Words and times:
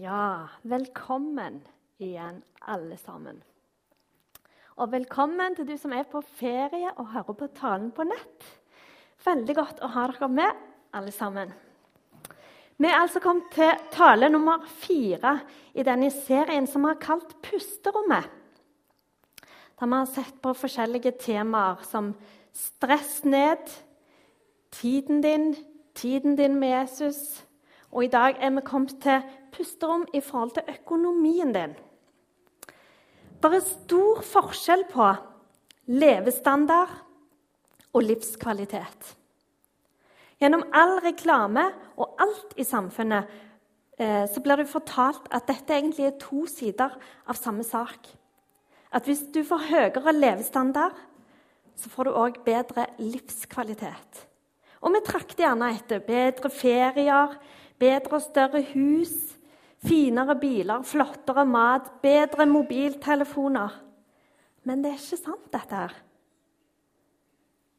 Ja, 0.00 0.48
velkommen 0.62 1.58
igjen, 2.00 2.38
alle 2.64 2.96
sammen. 2.96 3.42
Og 4.80 4.88
velkommen 4.88 5.52
til 5.52 5.66
du 5.68 5.74
som 5.76 5.92
er 5.92 6.06
på 6.08 6.22
ferie 6.38 6.94
og 6.94 7.10
hører 7.12 7.36
på 7.36 7.48
talen 7.58 7.90
på 7.92 8.06
nett. 8.08 8.46
Veldig 9.20 9.56
godt 9.58 9.84
å 9.84 9.90
ha 9.92 10.06
dere 10.08 10.30
med, 10.32 10.62
alle 10.96 11.12
sammen. 11.12 11.52
Vi 12.80 12.88
er 12.88 13.02
altså 13.02 13.20
kommet 13.20 13.52
til 13.52 13.84
tale 13.92 14.32
nummer 14.32 14.64
fire 14.80 15.34
i 15.76 15.84
denne 15.84 16.08
serien 16.22 16.64
som 16.64 16.88
vi 16.88 16.94
har 16.94 17.04
kalt 17.04 17.36
Pusterommet. 17.44 18.32
Der 19.76 19.92
vi 19.92 19.98
har 19.98 20.08
sett 20.08 20.40
på 20.40 20.56
forskjellige 20.56 21.18
temaer 21.20 21.84
som 21.84 22.14
stress 22.56 23.26
ned, 23.28 23.68
tiden 24.72 25.20
din, 25.20 25.50
tiden 25.92 26.40
din 26.40 26.56
med 26.56 26.78
Jesus. 26.78 27.42
Og 27.92 28.04
i 28.04 28.12
dag 28.12 28.38
er 28.40 28.52
vi 28.56 28.64
kommet 28.64 28.96
til 29.04 29.24
pusterom 29.52 30.06
i 30.16 30.20
forhold 30.24 30.54
til 30.56 30.68
økonomien 30.72 31.52
din. 31.52 31.74
Det 33.42 33.50
er 33.50 33.64
stor 33.66 34.22
forskjell 34.24 34.86
på 34.92 35.08
levestandard 35.92 36.94
og 37.92 38.06
livskvalitet. 38.06 39.16
Gjennom 40.40 40.64
all 40.74 40.96
reklame 41.04 41.68
og 42.00 42.16
alt 42.22 42.56
i 42.58 42.64
samfunnet 42.66 43.28
eh, 43.98 44.24
så 44.30 44.40
blir 44.42 44.62
det 44.62 44.70
fortalt 44.70 45.28
at 45.30 45.46
dette 45.50 45.74
egentlig 45.74 46.08
er 46.08 46.18
to 46.22 46.46
sider 46.50 46.96
av 47.26 47.38
samme 47.38 47.66
sak. 47.66 48.08
At 48.92 49.06
hvis 49.08 49.26
du 49.34 49.42
får 49.46 49.68
høyere 49.68 50.14
levestandard, 50.16 50.96
så 51.76 51.90
får 51.92 52.08
du 52.08 52.16
òg 52.18 52.40
bedre 52.44 52.86
livskvalitet. 53.00 54.26
Og 54.82 54.92
vi 54.96 55.02
trakter 55.06 55.44
gjerne 55.46 55.70
etter 55.76 56.02
bedre 56.04 56.50
ferier, 56.50 57.36
bedre 57.80 58.18
og 58.18 58.24
større 58.24 58.64
hus, 58.74 59.32
Finere 59.82 60.36
biler, 60.38 60.84
flottere 60.86 61.42
mat, 61.46 61.88
bedre 62.02 62.46
mobiltelefoner. 62.46 63.80
Men 64.62 64.82
det 64.84 64.92
er 64.92 65.00
ikke 65.00 65.18
sant, 65.18 65.48
dette 65.50 65.74
her. 65.74 65.94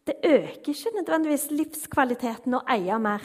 Det 0.04 0.18
øker 0.28 0.74
ikke 0.74 0.92
nødvendigvis 0.98 1.46
livskvaliteten 1.56 2.58
å 2.58 2.66
eie 2.76 2.98
mer. 3.00 3.24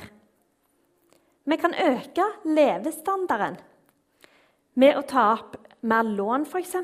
Vi 1.49 1.57
kan 1.59 1.75
øke 1.75 2.27
levestandarden 2.47 3.57
med 4.79 4.95
å 4.95 5.03
ta 5.03 5.25
opp 5.33 5.57
mer 5.83 6.07
lån, 6.07 6.47
f.eks. 6.47 6.77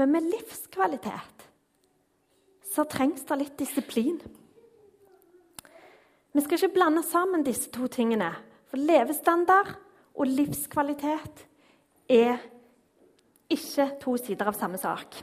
Men 0.00 0.14
med 0.14 0.30
livskvalitet 0.32 1.44
så 2.72 2.86
trengs 2.88 3.26
det 3.28 3.38
litt 3.42 3.58
disiplin. 3.60 4.16
Vi 6.32 6.40
skal 6.40 6.56
ikke 6.56 6.72
blande 6.78 7.04
sammen 7.04 7.44
disse 7.44 7.68
to 7.74 7.90
tingene. 7.92 8.30
For 8.72 8.80
levestandard 8.80 9.74
og 10.16 10.30
livskvalitet 10.32 11.42
er 12.08 12.38
ikke 13.52 13.84
to 14.00 14.14
sider 14.16 14.48
av 14.48 14.56
samme 14.56 14.80
sak. 14.80 15.18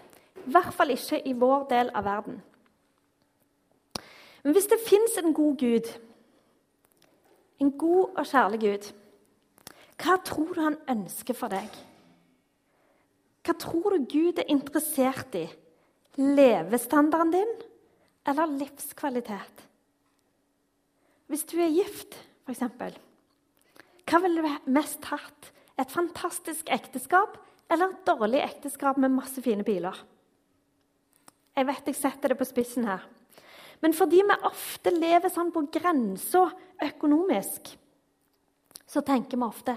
I 0.45 0.51
hvert 0.53 0.75
fall 0.77 0.93
ikke 0.93 1.17
i 1.25 1.33
vår 1.33 1.65
del 1.71 1.89
av 1.97 2.05
verden. 2.05 2.37
Men 4.43 4.53
hvis 4.53 4.69
det 4.69 4.77
fins 4.85 5.17
en 5.17 5.33
god 5.33 5.57
Gud, 5.65 5.89
en 7.59 7.73
god 7.73 8.21
og 8.21 8.29
kjærlig 8.29 8.61
Gud, 8.67 8.91
hva 9.97 10.21
tror 10.29 10.53
du 10.53 10.61
han 10.67 10.79
ønsker 10.93 11.33
for 11.41 11.49
deg? 11.49 11.73
Hva 13.41 13.57
tror 13.57 13.97
du 13.97 14.05
Gud 14.13 14.37
er 14.37 14.53
interessert 14.53 15.33
i? 15.41 15.47
Levestandarden 16.21 17.33
din 17.33 17.57
eller 18.29 18.57
livskvalitet? 18.61 19.69
Hvis 21.25 21.49
du 21.49 21.57
er 21.57 21.73
gift, 21.73 22.13
f.eks. 22.45 22.61
Hva 24.09 24.21
ville 24.23 24.41
du 24.41 24.71
mest 24.73 25.05
hatt? 25.11 25.51
Et 25.79 25.91
fantastisk 25.93 26.69
ekteskap 26.73 27.37
eller 27.69 27.91
et 27.91 28.07
dårlig 28.07 28.41
ekteskap 28.41 28.97
med 28.97 29.13
masse 29.13 29.41
fine 29.45 29.63
biler? 29.63 29.95
Jeg 31.55 31.67
vet 31.67 31.91
jeg 31.91 31.97
setter 31.97 32.33
det 32.33 32.39
på 32.39 32.47
spissen 32.47 32.87
her. 32.89 33.03
Men 33.83 33.93
fordi 33.95 34.23
vi 34.25 34.37
ofte 34.49 34.91
lever 34.95 35.31
sånn 35.31 35.53
på 35.55 35.67
grensa 35.71 36.47
økonomisk, 36.83 37.69
så 38.89 39.03
tenker 39.05 39.37
vi 39.37 39.45
ofte 39.45 39.75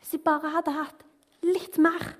hvis 0.00 0.16
jeg 0.16 0.24
bare 0.24 0.54
hadde 0.56 0.72
hatt 0.72 1.02
litt 1.44 1.76
mer 1.82 2.14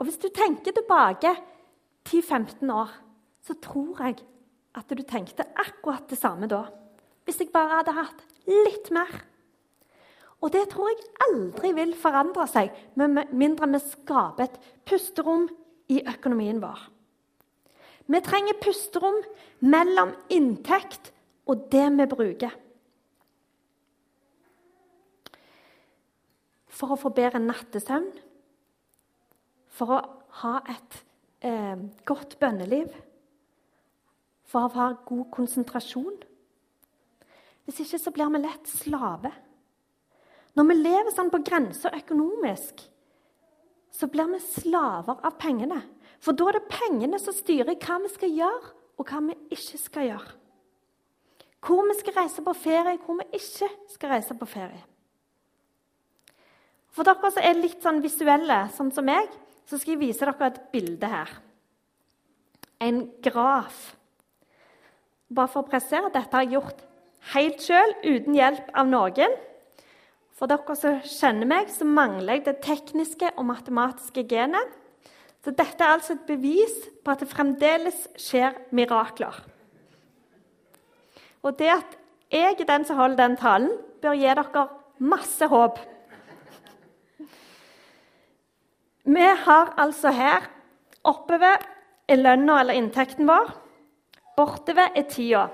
Og 0.00 0.06
hvis 0.08 0.18
du 0.18 0.30
tenker 0.32 0.72
tilbake 0.72 1.28
10-15 2.08 2.70
år, 2.72 2.88
så 3.44 3.52
tror 3.60 3.98
jeg 4.00 4.16
at 4.80 4.88
du 4.88 5.02
tenkte 5.04 5.44
akkurat 5.60 6.06
det 6.08 6.16
samme 6.16 6.48
da. 6.48 6.62
Hvis 7.28 7.42
jeg 7.42 7.52
bare 7.52 7.82
hadde 7.82 7.92
hatt 7.98 8.22
litt 8.48 8.88
mer. 8.96 9.12
Og 10.40 10.52
det 10.54 10.70
tror 10.72 10.88
jeg 10.88 11.08
aldri 11.26 11.74
vil 11.76 11.92
forandre 11.98 12.46
seg 12.48 12.72
med 12.98 13.28
mindre 13.36 13.68
vi 13.74 13.80
skaper 13.84 14.46
et 14.46 14.56
pusterom 14.88 15.48
i 15.92 16.00
økonomien 16.08 16.62
vår. 16.62 16.80
Vi 18.10 18.20
trenger 18.24 18.58
pusterom 18.62 19.20
mellom 19.60 20.14
inntekt 20.32 21.12
og 21.50 21.68
det 21.72 21.84
vi 21.98 22.06
bruker. 22.10 22.56
For 26.80 26.94
å 26.94 26.98
få 26.98 27.12
bedre 27.12 27.42
nattesøvn, 27.42 28.08
for 29.76 29.94
å 29.94 30.00
ha 30.40 30.54
et 30.72 30.98
eh, 31.44 31.76
godt 32.08 32.38
bønneliv, 32.40 32.88
for 34.48 34.66
å 34.66 34.72
ha 34.78 34.88
god 35.06 35.28
konsentrasjon. 35.34 36.16
Hvis 37.66 37.84
ikke 37.84 38.00
så 38.02 38.12
blir 38.14 38.32
vi 38.32 38.42
lett 38.42 38.72
slave. 38.72 39.30
Når 40.58 40.66
vi 40.66 40.76
lever 40.80 41.14
sånn 41.14 41.30
på 41.32 41.42
grensa 41.46 41.92
økonomisk, 41.94 42.82
så 43.90 44.08
blir 44.10 44.28
vi 44.32 44.40
slaver 44.42 45.22
av 45.26 45.36
pengene. 45.40 45.80
For 46.20 46.36
da 46.36 46.50
er 46.50 46.58
det 46.58 46.72
pengene 46.72 47.18
som 47.22 47.34
styrer 47.34 47.78
hva 47.80 47.98
vi 48.02 48.12
skal 48.12 48.32
gjøre, 48.34 48.76
og 49.00 49.08
hva 49.08 49.20
vi 49.24 49.36
ikke 49.56 49.80
skal 49.80 50.08
gjøre. 50.10 50.36
Hvor 51.64 51.84
vi 51.88 51.96
skal 51.98 52.16
reise 52.16 52.44
på 52.44 52.56
ferie, 52.56 52.98
hvor 53.04 53.20
vi 53.20 53.26
ikke 53.36 53.68
skal 53.92 54.14
reise 54.14 54.36
på 54.36 54.48
ferie. 54.48 54.82
For 56.90 57.06
dere 57.06 57.30
som 57.30 57.44
er 57.44 57.60
litt 57.60 57.84
sånn 57.84 58.02
visuelle, 58.02 58.58
sånn 58.74 58.90
som 58.92 59.06
meg, 59.06 59.28
så 59.68 59.78
skal 59.78 59.94
jeg 59.94 60.02
vise 60.02 60.26
dere 60.26 60.50
et 60.50 60.60
bilde 60.72 61.08
her. 61.08 61.32
En 62.82 63.04
graf. 63.22 63.92
Bare 65.30 65.52
for 65.52 65.62
å 65.62 65.68
presisere 65.70 66.10
dette 66.10 66.34
har 66.34 66.46
jeg 66.46 66.56
gjort 66.56 66.82
helt 67.34 67.62
sjøl, 67.62 67.94
uten 68.02 68.34
hjelp 68.34 68.72
av 68.74 68.88
noen. 68.90 69.36
For 70.40 70.48
dere 70.48 70.72
som 70.72 71.02
kjenner 71.04 71.44
meg, 71.44 71.68
så 71.68 71.84
mangler 71.84 72.38
jeg 72.38 72.46
det 72.46 72.60
tekniske 72.64 73.28
og 73.34 73.44
matematiske 73.50 74.22
genet. 74.24 74.70
Så 75.44 75.52
dette 75.52 75.84
er 75.84 75.98
altså 75.98 76.14
et 76.14 76.24
bevis 76.24 76.72
på 77.04 77.12
at 77.12 77.20
det 77.20 77.28
fremdeles 77.28 78.06
skjer 78.16 78.56
mirakler. 78.72 79.36
Og 81.44 81.58
det 81.60 81.68
at 81.74 81.98
jeg 82.32 82.56
er 82.56 82.70
den 82.72 82.88
som 82.88 82.96
holder 82.96 83.20
den 83.20 83.36
talen, 83.36 83.76
bør 84.00 84.16
gi 84.16 84.32
dere 84.32 84.64
masse 85.12 85.50
håp. 85.52 85.76
Vi 89.04 89.28
har 89.44 89.74
altså 89.76 90.16
her 90.16 90.48
oppover 91.04 91.60
er 92.08 92.24
lønna 92.24 92.62
eller 92.62 92.80
inntekten 92.80 93.28
vår. 93.28 93.52
Bortover 94.40 94.88
er 94.96 95.08
tida. 95.12 95.48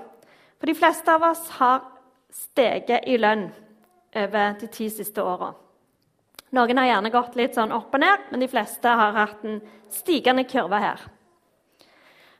For 0.59 0.71
de 0.71 0.79
fleste 0.79 1.11
av 1.11 1.27
oss 1.27 1.47
har 1.59 1.81
steget 2.31 3.03
i 3.03 3.19
lønn 3.19 3.49
over 4.17 4.57
de 4.59 4.69
ti 4.73 4.89
siste 4.91 5.23
åra. 5.23 5.53
Noen 6.55 6.79
har 6.79 6.87
gjerne 6.87 7.11
gått 7.11 7.35
litt 7.35 7.57
sånn 7.57 7.73
opp 7.75 7.95
og 7.95 8.01
ned, 8.01 8.29
men 8.31 8.43
de 8.43 8.49
fleste 8.51 8.91
har 8.99 9.15
hatt 9.17 9.43
en 9.45 9.59
stigende 9.91 10.45
kurve 10.47 10.79
her. 10.79 11.01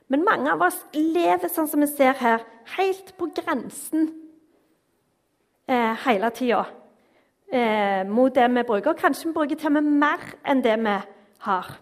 Men 0.08 0.24
mange 0.24 0.52
av 0.54 0.62
oss 0.64 0.78
lever 0.96 1.50
sånn 1.52 1.68
som 1.68 1.84
vi 1.84 1.90
ser 1.90 2.16
her, 2.16 2.44
helt 2.78 3.12
på 3.20 3.28
grensen 3.36 4.08
eh, 5.68 5.92
hele 6.06 6.30
tida 6.32 6.62
eh, 7.52 8.04
mot 8.08 8.32
det 8.34 8.46
vi 8.48 8.64
bruker. 8.64 8.94
Og 8.94 9.02
kanskje 9.02 9.28
vi 9.28 9.36
bruker 9.36 9.60
til 9.60 9.70
og 9.70 9.76
med 9.76 9.90
mer 10.00 10.24
enn 10.48 10.64
det 10.64 10.78
vi 10.80 10.96
har. 11.44 11.74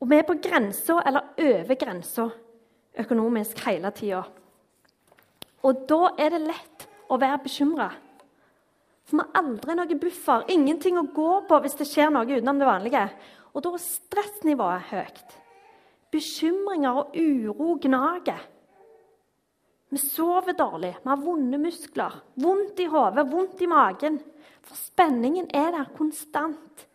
Og 0.00 0.08
vi 0.10 0.18
er 0.18 0.26
på 0.26 0.38
grensa 0.42 0.98
eller 1.06 1.34
over 1.38 1.78
grensa 1.78 2.30
økonomisk 2.98 3.60
hele 3.66 3.92
tida. 3.94 4.24
Og 5.62 5.84
da 5.88 6.14
er 6.18 6.32
det 6.34 6.42
lett 6.48 6.88
å 7.12 7.20
være 7.20 7.44
bekymra. 7.44 7.90
For 9.08 9.18
vi 9.18 9.24
har 9.24 9.42
aldri 9.42 9.76
noen 9.76 10.00
buffer, 10.00 10.44
ingenting 10.52 10.98
å 11.00 11.08
gå 11.14 11.32
på 11.48 11.60
hvis 11.64 11.78
det 11.80 11.88
skjer 11.90 12.12
noe 12.14 12.28
utenom 12.28 12.60
det 12.60 12.68
vanlige. 12.68 13.06
Og 13.52 13.64
da 13.64 13.72
er 13.74 13.84
stressnivået 13.84 14.88
høyt. 14.92 15.36
Bekymringer 16.12 17.02
og 17.02 17.16
uro 17.16 17.76
gnager. 17.82 18.48
Vi 19.92 20.00
sover 20.00 20.56
dårlig, 20.56 20.94
vi 21.02 21.10
har 21.10 21.20
vonde 21.20 21.58
muskler, 21.60 22.14
vondt 22.40 22.80
i 22.80 22.86
hodet, 22.88 23.26
vondt 23.28 23.60
i 23.60 23.68
magen. 23.68 24.16
For 24.64 24.78
spenningen 24.78 25.50
er 25.52 25.74
der 25.74 25.90
konstant. 25.96 26.86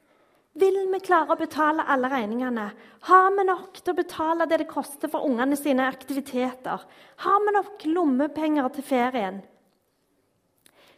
Vil 0.57 0.79
vi 0.89 0.99
klare 1.05 1.35
å 1.35 1.37
betale 1.37 1.85
alle 1.85 2.09
regningene? 2.09 2.71
Har 3.05 3.27
vi 3.35 3.45
nok 3.45 3.77
til 3.77 3.93
å 3.93 3.97
betale 3.99 4.47
det 4.49 4.63
det 4.63 4.69
koster 4.71 5.11
for 5.13 5.27
ungene 5.27 5.59
sine 5.59 5.85
aktiviteter? 5.85 6.87
Har 7.21 7.43
vi 7.45 7.53
nok 7.53 7.85
lommepenger 7.85 8.71
til 8.73 8.87
ferien? 8.87 9.37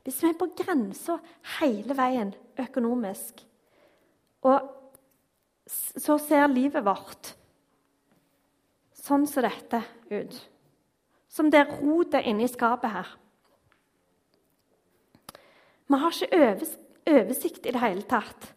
Hvis 0.04 0.22
vi 0.24 0.30
er 0.30 0.38
på 0.40 0.50
grensa 0.57 1.18
hele 1.60 1.96
veien 1.98 2.31
økonomisk, 2.60 3.44
og 4.48 4.69
så 5.69 6.18
ser 6.22 6.48
livet 6.50 6.86
vårt 6.86 7.34
sånn 9.10 9.28
som 9.30 9.46
dette 9.46 9.84
ut 10.10 10.38
Som 11.30 11.51
det 11.54 11.62
rotet 11.69 12.25
inni 12.25 12.48
skapet 12.50 12.90
her. 12.90 13.10
Vi 15.86 15.98
har 16.01 16.16
ikke 16.16 16.40
oversikt 17.06 17.68
i 17.69 17.74
det 17.75 17.81
hele 17.84 18.01
tatt. 18.10 18.48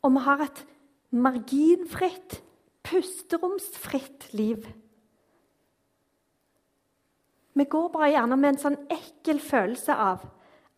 Og 0.00 0.14
vi 0.14 0.22
har 0.24 0.40
et 0.40 0.62
marginfritt, 1.12 2.38
pusteromsfritt 2.84 4.30
liv. 4.32 4.64
Vi 7.54 7.66
går 7.70 7.92
bare 7.92 8.10
gjerne 8.14 8.40
med 8.40 8.54
en 8.54 8.62
sånn 8.64 8.80
ekkel 8.92 9.40
følelse 9.44 9.94
av 9.94 10.24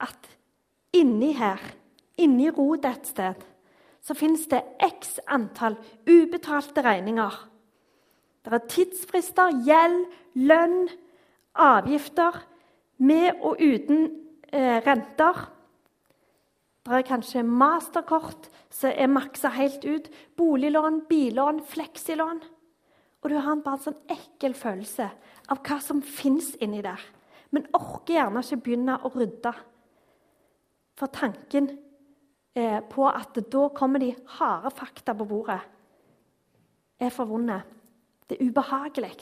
at 0.02 0.28
inni 0.96 1.32
her, 1.36 1.60
inni 2.18 2.50
rotet 2.50 2.90
et 2.92 3.10
sted, 3.10 3.46
så 4.02 4.14
finnes 4.14 4.46
det 4.50 4.62
x 4.82 5.18
antall 5.26 5.76
ubetalte 6.06 6.84
regninger. 6.84 7.34
Det 8.46 8.54
er 8.54 8.68
tidsfrister, 8.70 9.56
gjeld, 9.66 10.04
lønn, 10.38 10.86
avgifter, 11.58 12.38
med 13.02 13.42
og 13.42 13.58
uten 13.60 14.06
eh, 14.52 14.78
renter. 14.86 15.40
Det 16.86 16.94
er 16.94 17.08
kanskje 17.08 17.42
masterkort 17.42 18.46
som 18.70 18.92
er 18.94 19.10
maksa 19.10 19.50
helt 19.56 19.84
ut, 19.84 20.06
boliglån, 20.38 21.02
billån, 21.08 21.64
fleksilån. 21.66 22.38
Og 23.24 23.30
du 23.32 23.36
har 23.42 23.58
bare 23.64 23.80
en 23.80 23.84
sånn 23.88 24.14
ekkel 24.14 24.54
følelse 24.54 25.08
av 25.50 25.62
hva 25.66 25.80
som 25.82 25.98
fins 26.04 26.52
inni 26.62 26.84
der. 26.84 27.02
Men 27.50 27.66
orker 27.74 28.14
gjerne 28.20 28.44
ikke 28.44 28.62
begynne 28.62 29.00
å 29.02 29.10
rydde. 29.10 29.52
For 30.96 31.12
tanken 31.12 31.68
eh, 32.56 32.80
på 32.88 33.08
at 33.08 33.36
da 33.52 33.66
kommer 33.76 34.00
de 34.00 34.14
harde 34.38 34.72
fakta 34.74 35.14
på 35.16 35.26
bordet, 35.28 35.60
er 36.96 37.12
for 37.12 37.28
vonde. 37.28 37.58
Det 38.26 38.38
er 38.38 38.48
ubehagelig. 38.48 39.12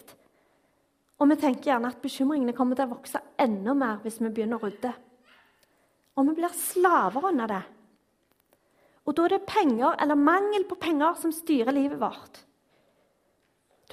Og 1.19 1.31
vi 1.31 1.37
tenker 1.39 1.73
gjerne 1.73 1.91
at 1.91 2.03
bekymringene 2.03 2.55
kommer 2.57 2.79
til 2.79 2.87
å 2.87 2.95
vokse 2.95 3.21
enda 3.41 3.75
mer 3.77 4.01
hvis 4.05 4.21
vi 4.23 4.31
begynner 4.31 4.59
å 4.59 4.69
rydde. 4.69 4.93
Og 6.15 6.29
vi 6.29 6.37
blir 6.39 6.55
slaver 6.55 7.31
under 7.31 7.51
det. 7.51 7.63
Og 9.05 9.17
da 9.17 9.27
er 9.27 9.35
det 9.35 9.47
penger 9.49 9.99
eller 10.01 10.19
mangel 10.19 10.65
på 10.69 10.79
penger 10.81 11.19
som 11.21 11.35
styrer 11.35 11.75
livet 11.75 12.01
vårt. 12.01 12.41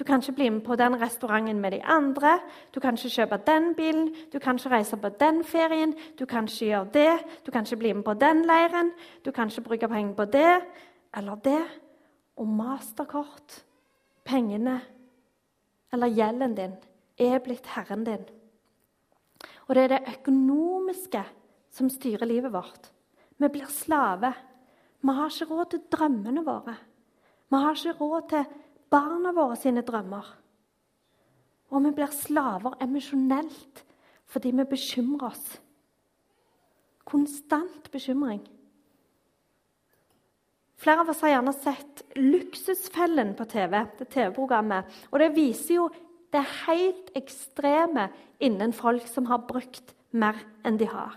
Du 0.02 0.06
kan 0.06 0.18
ikke 0.18 0.32
bli 0.32 0.48
med 0.50 0.64
på 0.66 0.74
den 0.74 0.96
restauranten 0.98 1.60
med 1.60 1.70
de 1.70 1.84
andre. 1.84 2.40
Du 2.74 2.80
kan 2.80 2.96
ikke 2.98 3.08
kjøpe 3.08 3.36
den 3.46 3.74
bilen, 3.74 4.08
du 4.32 4.38
kan 4.38 4.56
ikke 4.58 4.70
reise 4.70 4.96
på 4.96 5.08
den 5.08 5.44
ferien. 5.44 5.94
Du 6.18 6.26
kan 6.26 6.44
ikke 6.44 6.66
gjøre 6.66 6.88
det, 6.94 7.12
du 7.46 7.50
kan 7.50 7.62
ikke 7.62 7.76
bli 7.76 7.92
med 7.92 8.02
på 8.02 8.14
den 8.14 8.42
leiren. 8.42 8.90
Du 9.24 9.30
kan 9.30 9.46
ikke 9.46 9.60
bruke 9.60 9.88
penger 9.88 10.14
på 10.14 10.24
det 10.24 10.60
eller 11.16 11.34
det. 11.34 11.62
Og 12.36 12.48
masterkort, 12.48 13.64
pengene 14.24 14.80
eller 15.92 16.06
gjelden 16.06 16.56
din 16.56 16.74
er 17.18 17.38
blitt 17.38 17.66
herren 17.66 18.04
din. 18.04 18.26
Og 19.68 19.74
det 19.74 19.84
er 19.84 19.88
det 19.88 20.18
økonomiske 20.18 21.22
som 21.70 21.90
styrer 21.90 22.26
livet 22.26 22.52
vårt. 22.52 22.90
Vi 23.38 23.48
blir 23.48 23.70
slave. 23.70 24.34
Vi 25.00 25.14
har 25.14 25.30
ikke 25.30 25.54
råd 25.54 25.70
til 25.70 25.86
drømmene 25.92 26.44
våre. 26.44 26.76
Vi 27.50 27.56
har 27.56 27.70
ikke 27.70 27.98
råd 28.00 28.28
til 28.28 28.44
barna 28.92 29.32
våre 29.32 29.56
sine 29.56 29.84
drømmer. 29.86 30.26
Og 31.72 31.84
vi 31.86 31.92
blir 31.96 32.12
slaver 32.12 32.76
emosjonelt 32.84 33.84
fordi 34.32 34.52
vi 34.56 34.64
bekymrer 34.68 35.28
oss. 35.28 35.46
Konstant 37.08 37.90
bekymring. 37.92 38.40
Flere 40.82 41.04
av 41.04 41.10
oss 41.12 41.20
har 41.22 41.34
gjerne 41.34 41.52
sett 41.52 42.02
'Luksusfellen' 42.16 43.36
på 43.36 43.44
TV. 43.44 43.86
det 43.98 44.08
TV-programmet. 44.08 44.84
Og 45.12 45.18
det 45.18 45.36
viser 45.36 45.74
jo 45.74 45.90
det 46.32 46.44
helt 46.66 47.10
ekstreme 47.14 48.08
innen 48.40 48.72
folk 48.72 49.06
som 49.06 49.26
har 49.26 49.38
brukt 49.38 49.94
mer 50.10 50.34
enn 50.64 50.76
de 50.76 50.86
har. 50.86 51.14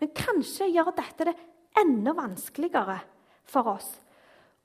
Men 0.00 0.08
kanskje 0.08 0.70
gjør 0.70 0.92
dette 0.96 1.24
det 1.24 1.36
enda 1.76 2.12
vanskeligere 2.12 3.00
for 3.44 3.66
oss 3.66 4.00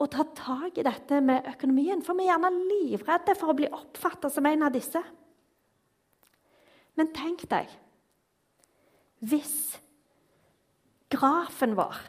å 0.02 0.10
ta 0.10 0.26
tak 0.38 0.80
i 0.80 0.86
dette 0.86 1.20
med 1.24 1.48
økonomien. 1.54 2.02
For 2.06 2.18
vi 2.18 2.26
er 2.26 2.34
gjerne 2.34 2.52
livredde 2.58 3.36
for 3.38 3.54
å 3.54 3.58
bli 3.58 3.70
oppfatta 3.70 4.32
som 4.34 4.48
en 4.50 4.66
av 4.68 4.74
disse. 4.74 5.02
Men 6.98 7.12
tenk 7.16 7.46
deg 7.52 7.70
hvis 9.22 9.78
grafen 11.14 11.76
vår 11.78 12.00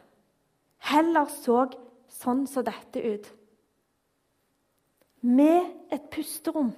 heller 0.89 1.29
så 1.31 1.67
sånn 2.13 2.47
som 2.51 2.65
dette 2.67 3.03
ut. 3.03 3.29
Med 5.23 5.93
et 5.95 6.09
pusterom. 6.11 6.73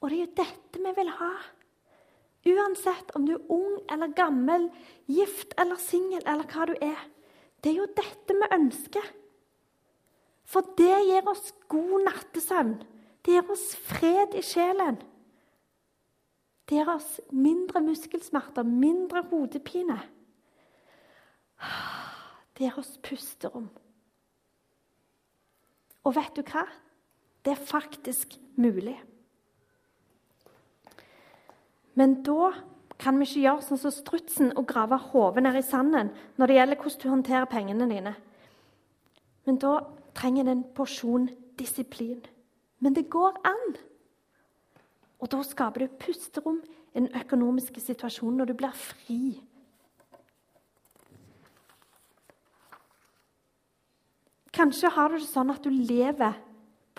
Og 0.00 0.08
det 0.08 0.16
er 0.16 0.20
jo 0.20 0.34
dette 0.42 0.82
vi 0.82 0.92
vil 0.98 1.14
ha. 1.20 1.32
Uansett 2.50 3.14
om 3.16 3.26
du 3.28 3.34
er 3.36 3.52
ung 3.52 3.80
eller 3.92 4.12
gammel, 4.16 4.68
gift 5.08 5.54
eller 5.60 5.80
singel 5.80 6.24
eller 6.24 6.48
hva 6.48 6.68
du 6.68 6.74
er. 6.80 7.00
Det 7.60 7.72
er 7.72 7.80
jo 7.82 7.88
dette 7.96 8.36
vi 8.36 8.48
ønsker. 8.56 9.08
For 10.50 10.66
det 10.78 10.94
gir 11.06 11.28
oss 11.30 11.52
god 11.70 12.06
nattesøvn. 12.08 12.78
Det 13.20 13.36
gir 13.36 13.52
oss 13.52 13.66
fred 13.86 14.34
i 14.38 14.42
sjelen. 14.44 14.98
Det 16.66 16.78
gir 16.78 16.90
oss 16.90 17.18
mindre 17.34 17.82
muskelsmerter, 17.84 18.66
mindre 18.66 19.22
hodepine. 19.30 19.98
Det 22.56 22.66
gir 22.66 22.80
oss 22.80 22.96
pusterom. 23.04 23.68
Og 26.04 26.16
vet 26.16 26.36
du 26.38 26.42
hva? 26.48 26.64
Det 27.44 27.54
er 27.54 27.68
faktisk 27.68 28.34
mulig. 28.60 28.96
Men 31.96 32.20
da 32.24 32.52
kan 33.00 33.16
vi 33.16 33.26
ikke 33.26 33.44
gjøre 33.46 33.64
sånn 33.64 33.80
som 33.80 33.94
strutsen 33.94 34.50
og 34.60 34.66
grave 34.68 34.98
hodet 35.10 35.44
ned 35.46 35.56
i 35.56 35.64
sanden 35.64 36.10
når 36.36 36.50
det 36.50 36.56
gjelder 36.58 36.80
hvordan 36.82 37.00
du 37.02 37.08
håndterer 37.08 37.48
pengene 37.50 37.88
dine. 37.88 38.12
Men 39.48 39.60
da 39.62 39.78
trenger 40.16 40.46
det 40.46 40.52
en 40.52 40.66
porsjon 40.76 41.30
disiplin. 41.58 42.20
Men 42.80 42.96
det 42.96 43.08
går 43.12 43.38
an. 43.48 43.78
Og 45.20 45.30
da 45.32 45.40
skaper 45.44 45.84
du 45.84 45.96
pusterom 46.00 46.60
i 46.92 47.00
den 47.00 47.08
økonomiske 47.16 47.80
situasjonen 47.82 48.40
når 48.40 48.50
du 48.50 48.58
blir 48.60 48.76
fri. 48.76 49.22
Kanskje 54.52 54.90
har 54.92 55.12
du 55.12 55.20
det 55.20 55.28
sånn 55.28 55.52
at 55.52 55.64
du 55.64 55.70
lever 55.70 56.36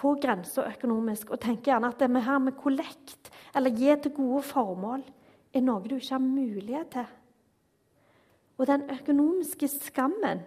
på 0.01 0.15
grensa 0.21 0.63
økonomisk 0.69 1.33
og 1.33 1.41
tenker 1.43 1.73
gjerne 1.73 1.91
at 1.91 2.05
med 2.09 2.23
her 2.25 2.39
med 2.41 2.57
kollekt 2.57 3.29
eller 3.53 3.75
gi 3.75 3.91
til 4.01 4.15
gode 4.15 4.45
formål 4.47 5.03
er 5.53 5.63
noe 5.65 5.83
du 5.87 5.97
ikke 5.97 6.15
har 6.15 6.23
mulighet 6.23 6.91
til. 6.95 7.11
Og 8.57 8.67
den 8.69 8.83
økonomiske 8.93 9.67
skammen 9.67 10.43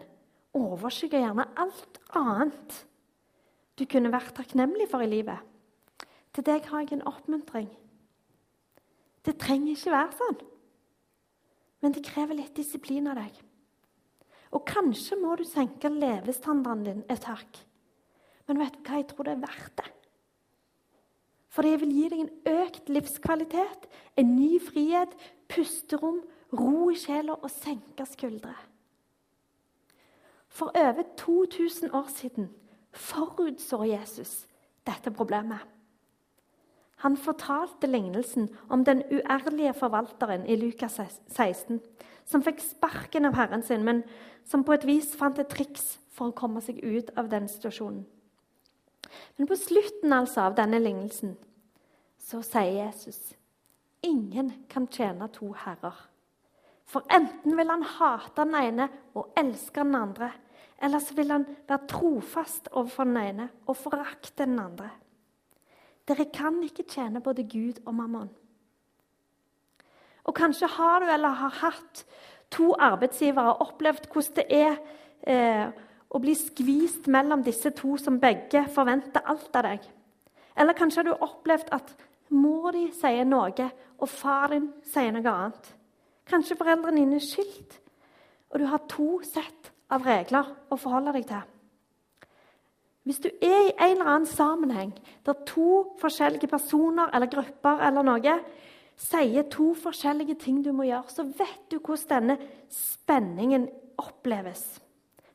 overskygger 0.55 1.25
gjerne 1.25 1.49
alt 1.59 2.01
annet 2.15 2.85
du 3.79 3.87
kunne 3.91 4.13
vært 4.15 4.37
takknemlig 4.37 4.87
for 4.91 5.03
i 5.03 5.11
livet. 5.11 5.41
Til 6.35 6.47
deg 6.47 6.67
har 6.71 6.85
jeg 6.85 6.97
en 6.97 7.09
oppmuntring. 7.11 7.71
Det 9.25 9.35
trenger 9.41 9.75
ikke 9.75 9.95
være 9.95 10.19
sånn. 10.19 10.39
Men 11.83 11.95
det 11.95 12.05
krever 12.07 12.39
litt 12.39 12.55
disiplin 12.57 13.11
av 13.11 13.19
deg. 13.19 13.35
Og 14.55 14.63
kanskje 14.69 15.19
må 15.19 15.35
du 15.37 15.45
senke 15.49 15.91
levestandarden 15.91 16.85
din 16.87 17.05
et 17.11 17.27
hakk. 17.27 17.59
Men 18.47 18.61
vet 18.61 18.77
du 18.77 18.83
hva? 18.87 19.01
Jeg 19.01 19.09
tror 19.11 19.27
det 19.27 19.35
er 19.35 19.43
verdt 19.43 19.77
det. 19.81 19.94
For 21.55 21.63
det 21.63 21.77
vil 21.85 21.93
gi 21.95 22.07
deg 22.11 22.23
en 22.25 22.63
økt 22.65 22.89
livskvalitet, 22.91 23.85
en 24.19 24.33
ny 24.35 24.57
frihet, 24.59 25.13
pusterom, 25.47 26.19
ro 26.55 26.89
i 26.91 26.99
sjela 26.99 27.37
og 27.37 27.51
senke 27.53 28.07
skuldre. 28.11 28.57
For 30.51 30.75
over 30.75 31.07
2000 31.19 31.95
år 31.95 32.11
siden 32.15 32.51
forutså 32.95 33.85
Jesus 33.87 34.47
dette 34.87 35.11
problemet. 35.15 35.63
Han 37.05 37.17
fortalte 37.17 37.87
lignelsen 37.87 38.49
om 38.69 38.85
den 38.85 39.03
uærlige 39.13 39.75
forvalteren 39.75 40.47
i 40.47 40.57
Lukas 40.57 41.01
16, 41.29 41.81
som 42.25 42.43
fikk 42.43 42.63
sparken 42.63 43.29
av 43.29 43.35
herren 43.39 43.63
sin, 43.63 43.85
men 43.85 44.03
som 44.47 44.65
på 44.65 44.75
et 44.75 44.87
vis 44.89 45.11
fant 45.19 45.39
et 45.39 45.51
triks 45.51 45.99
for 46.15 46.31
å 46.31 46.39
komme 46.39 46.63
seg 46.65 46.81
ut 46.83 47.11
av 47.19 47.29
den 47.31 47.51
situasjonen. 47.51 48.07
Men 49.37 49.49
på 49.51 49.59
slutten 49.59 50.13
altså 50.13 50.49
av 50.49 50.59
denne 50.59 50.81
lignelsen 50.83 51.37
så 52.25 52.41
sier 52.45 52.87
Jesus 52.87 53.35
ingen 54.05 54.51
kan 54.69 54.87
tjene 54.93 55.29
to 55.33 55.53
herrer. 55.65 55.97
For 56.85 57.05
enten 57.13 57.57
vil 57.57 57.71
han 57.73 57.85
hate 57.97 58.45
den 58.45 58.57
ene 58.59 58.89
og 59.17 59.33
elske 59.41 59.81
den 59.81 59.97
andre, 59.97 60.31
eller 60.83 61.01
så 61.01 61.17
vil 61.17 61.33
han 61.33 61.47
være 61.69 61.89
trofast 61.89 62.69
overfor 62.73 63.09
den 63.09 63.21
ene 63.23 63.49
og 63.67 63.79
forakte 63.81 64.45
den 64.45 64.59
andre. 64.61 64.91
Dere 66.05 66.27
kan 66.29 66.59
ikke 66.67 66.85
tjene 66.85 67.23
både 67.25 67.47
Gud 67.49 67.81
og 67.87 67.95
mammon. 67.97 68.29
Og 70.25 70.37
kanskje 70.37 70.69
har 70.77 71.01
du 71.01 71.09
eller 71.09 71.41
har 71.41 71.57
hatt 71.63 72.05
to 72.53 72.75
arbeidsgivere 72.81 73.55
og 73.55 73.65
opplevd 73.69 74.09
hvordan 74.13 74.37
det 74.37 74.45
er 74.53 74.77
eh, 75.27 75.73
å 76.15 76.21
bli 76.23 76.35
skvist 76.39 77.09
mellom 77.11 77.43
disse 77.43 77.73
to 77.75 77.97
som 77.99 78.21
begge 78.23 78.65
forventer 78.75 79.25
alt 79.27 79.57
av 79.59 79.67
deg. 79.67 79.87
Eller 80.55 80.79
kanskje 80.79 81.03
har 81.03 81.09
du 81.09 81.25
opplevd 81.27 81.73
at 81.75 81.95
mor 82.35 82.71
di 82.75 82.87
sier 82.95 83.27
noe, 83.27 83.71
og 83.99 84.11
far 84.11 84.53
din 84.55 84.69
sier 84.87 85.15
noe 85.15 85.31
annet. 85.31 85.73
Kanskje 86.31 86.57
foreldrene 86.59 87.03
dine 87.03 87.19
er 87.19 87.25
skilt, 87.25 87.81
og 88.51 88.63
du 88.63 88.69
har 88.71 88.87
to 88.91 89.19
sett 89.27 89.73
av 89.93 90.07
regler 90.07 90.47
å 90.71 90.79
forholde 90.79 91.15
deg 91.17 91.27
til. 91.29 91.43
Hvis 93.05 93.21
du 93.21 93.29
er 93.29 93.67
i 93.67 93.75
en 93.75 93.99
eller 93.99 94.09
annen 94.09 94.29
sammenheng 94.29 94.95
der 95.27 95.43
to 95.45 95.97
forskjellige 96.01 96.49
personer 96.49 97.11
eller 97.13 97.29
grupper 97.29 97.83
eller 97.85 98.07
noe 98.07 98.39
sier 98.97 99.45
to 99.53 99.75
forskjellige 99.77 100.39
ting 100.41 100.63
du 100.65 100.71
må 100.73 100.87
gjøre, 100.89 101.11
så 101.13 101.27
vet 101.27 101.67
du 101.69 101.77
hvordan 101.81 102.09
denne 102.15 102.39
spenningen 102.73 103.69
oppleves. 104.01 104.65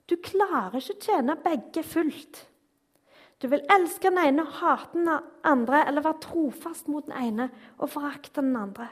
Du 0.10 0.16
klarer 0.18 0.80
ikke 0.80 0.96
å 0.96 1.04
tjene 1.06 1.36
begge 1.44 1.84
fullt. 1.86 2.46
Du 3.40 3.48
vil 3.48 3.62
elske 3.72 4.10
den 4.10 4.20
ene 4.20 4.44
og 4.44 4.56
hate 4.60 4.98
den 4.98 5.12
andre, 5.48 5.84
eller 5.88 6.04
være 6.04 6.24
trofast 6.26 6.90
mot 6.92 7.06
den 7.08 7.16
ene 7.16 7.48
og 7.78 7.92
forakte 7.94 8.42
den 8.42 8.58
andre. 8.58 8.90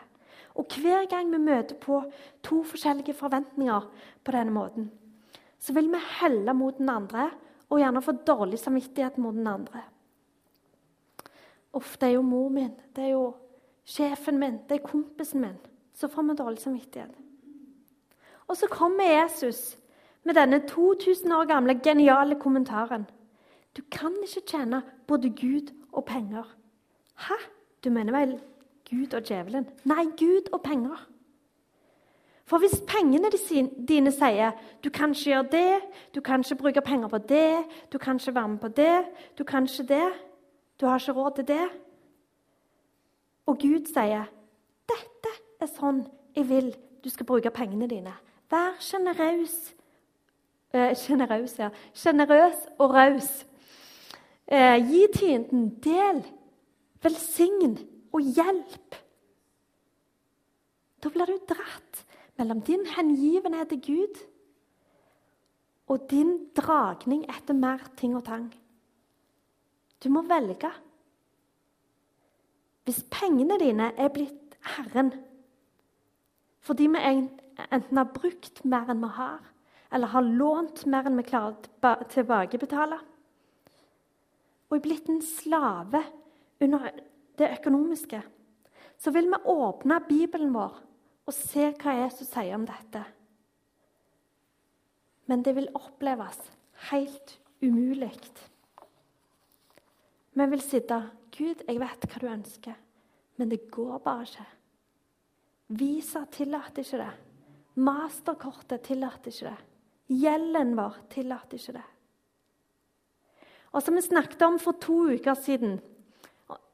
Og 0.56 0.72
Hver 0.78 1.06
gang 1.10 1.32
vi 1.34 1.42
møter 1.42 1.76
på 1.82 2.00
to 2.46 2.62
forskjellige 2.66 3.18
forventninger 3.18 3.90
på 4.24 4.34
denne 4.34 4.54
måten, 4.56 4.88
så 5.60 5.74
vil 5.74 5.90
vi 5.92 6.00
helle 6.22 6.54
mot 6.54 6.78
den 6.78 6.90
andre 6.90 7.30
og 7.68 7.82
gjerne 7.82 8.02
få 8.02 8.16
dårlig 8.26 8.60
samvittighet 8.62 9.18
mot 9.18 9.36
den 9.36 9.48
andre. 9.52 9.84
Uff, 11.76 11.98
det 12.00 12.10
er 12.10 12.16
jo 12.16 12.24
mor 12.26 12.50
min, 12.50 12.72
det 12.96 13.04
er 13.04 13.14
jo 13.18 13.26
sjefen 13.86 14.40
min, 14.40 14.62
det 14.70 14.80
er 14.80 14.86
kompisen 14.88 15.44
min. 15.44 15.58
Så 15.94 16.08
får 16.08 16.24
vi 16.24 16.38
dårlig 16.38 16.62
samvittighet. 16.62 17.12
Og 18.48 18.58
så 18.58 18.70
kommer 18.72 19.04
Jesus 19.04 19.76
med 20.28 20.36
denne 20.36 20.60
2000 20.68 21.34
år 21.34 21.48
gamle 21.48 21.80
geniale 21.84 22.36
kommentaren. 22.40 23.06
Du 23.78 23.82
kan 23.92 24.14
ikke 24.24 24.48
tjene 24.48 24.82
både 25.08 25.30
Gud 25.30 25.74
og 25.92 26.06
penger. 26.06 26.44
Hæ? 27.16 27.38
Du 27.84 27.90
mener 27.90 28.20
vel 28.20 28.40
Gud 28.90 29.14
og 29.14 29.24
djevelen? 29.24 29.70
Nei, 29.86 30.04
Gud 30.18 30.52
og 30.52 30.62
penger. 30.62 31.08
For 32.48 32.58
hvis 32.64 32.80
pengene 32.88 33.30
dine 33.88 34.12
sier 34.12 34.52
du 34.84 34.90
kan 34.90 35.12
ikke 35.12 35.24
gjøre 35.30 35.48
det, 35.52 35.80
du 36.16 36.22
kan 36.22 36.40
ikke 36.40 36.56
bruke 36.56 36.82
penger 36.82 37.08
på 37.08 37.18
det, 37.18 37.64
du 37.94 37.98
kan 37.98 38.16
ikke 38.16 38.36
være 38.36 38.48
med 38.48 38.60
på 38.60 38.68
det, 38.68 39.06
du 39.38 39.44
kan 39.44 39.64
ikke 39.64 39.88
det, 39.88 40.08
du 40.82 40.86
har 40.86 41.00
ikke 41.00 41.12
råd 41.12 41.36
til 41.36 41.48
det 41.48 41.70
Og 43.46 43.60
Gud 43.60 43.88
sier 43.88 44.28
dette 44.88 45.34
er 45.60 45.68
sånn 45.72 46.06
jeg 46.36 46.50
vil 46.50 46.76
du 47.04 47.10
skal 47.10 47.26
bruke 47.26 47.52
pengene 47.52 47.88
dine. 47.88 48.14
Vær 48.52 48.76
sjenerøs 48.80 49.74
Sjenerøs, 50.74 51.60
eh, 51.60 51.64
ja. 51.64 51.70
Sjenerøs 51.94 52.68
og 52.80 52.94
raus. 52.94 53.46
Eh, 54.48 54.78
gi 54.90 55.08
tienden 55.14 55.70
del, 55.84 56.24
velsign 57.04 57.78
og 58.14 58.22
hjelp. 58.22 58.96
Da 61.04 61.10
blir 61.10 61.26
du 61.26 61.38
dratt 61.48 62.06
mellom 62.38 62.62
din 62.62 62.86
hengivenhet 62.86 63.70
til 63.70 63.82
Gud 63.82 64.24
og 65.88 66.10
din 66.12 66.50
dragning 66.56 67.26
etter 67.30 67.54
mer 67.54 67.84
ting 67.98 68.16
og 68.16 68.26
tang. 68.26 68.54
Du 70.04 70.10
må 70.10 70.22
velge. 70.22 70.72
Hvis 72.84 73.04
pengene 73.12 73.60
dine 73.60 73.92
er 73.98 74.10
blitt 74.10 74.58
Herren 74.76 75.14
fordi 76.68 76.88
vi 76.92 77.00
enten 77.72 77.98
har 77.98 78.10
brukt 78.12 78.66
mer 78.68 78.90
enn 78.92 79.00
vi 79.00 79.08
har, 79.16 79.40
eller 79.92 80.12
har 80.12 80.22
lånt 80.26 80.86
mer 80.86 81.08
enn 81.08 81.20
vi 81.20 81.26
klarer 81.28 81.56
å 81.56 82.08
tilbakebetale. 82.12 82.98
Og 84.68 84.78
er 84.78 84.84
blitt 84.84 85.08
en 85.12 85.22
slave 85.24 86.02
under 86.64 86.90
det 87.40 87.52
økonomiske. 87.60 88.20
Så 88.98 89.14
vil 89.16 89.30
vi 89.32 89.40
åpne 89.54 90.02
Bibelen 90.08 90.52
vår 90.56 90.82
og 91.28 91.36
se 91.36 91.70
hva 91.76 91.96
Jesus 92.02 92.30
sier 92.32 92.56
om 92.56 92.66
dette. 92.68 93.04
Men 95.28 95.44
det 95.44 95.54
vil 95.58 95.72
oppleves 95.76 96.40
helt 96.90 97.38
umulig. 97.62 98.14
Vi 100.38 100.46
vil 100.46 100.62
sitte 100.64 101.02
Gud, 101.38 101.64
jeg 101.68 101.80
vet 101.82 102.06
hva 102.08 102.22
du 102.22 102.28
ønsker, 102.32 102.76
men 103.38 103.50
det 103.52 103.68
går 103.74 104.00
bare 104.06 104.28
ikke. 104.28 104.46
Visa 105.78 106.24
tillater 106.32 106.86
ikke 106.86 107.02
det. 107.02 107.14
Masterkortet 107.84 108.86
tillater 108.88 109.34
ikke 109.34 109.52
det. 109.52 109.77
Gjelden 110.08 110.76
vår 110.78 110.96
tillater 111.12 111.60
ikke 111.60 111.76
det. 111.76 111.86
Og 113.76 113.84
som 113.84 113.98
vi 113.98 114.02
snakket 114.02 114.42
om 114.48 114.56
for 114.60 114.78
to 114.82 115.02
uker 115.12 115.36
siden, 115.36 115.80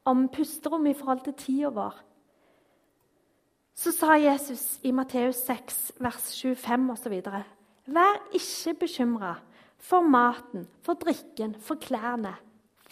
om 0.04 0.28
pusterom 0.28 0.86
i 0.86 0.94
forhold 0.94 1.24
til 1.24 1.34
tida 1.38 1.72
vår, 1.74 1.96
så 3.74 3.90
sa 3.90 4.14
Jesus 4.14 4.78
i 4.86 4.92
Matteus 4.94 5.40
6, 5.48 5.80
vers 5.98 6.28
25 6.38 6.92
osv.: 6.92 7.14
Vær 7.86 8.20
ikke 8.32 8.74
bekymra 8.84 9.34
for 9.78 10.00
maten, 10.00 10.68
for 10.82 10.94
drikken, 10.94 11.56
for 11.60 11.74
klærne. 11.74 12.36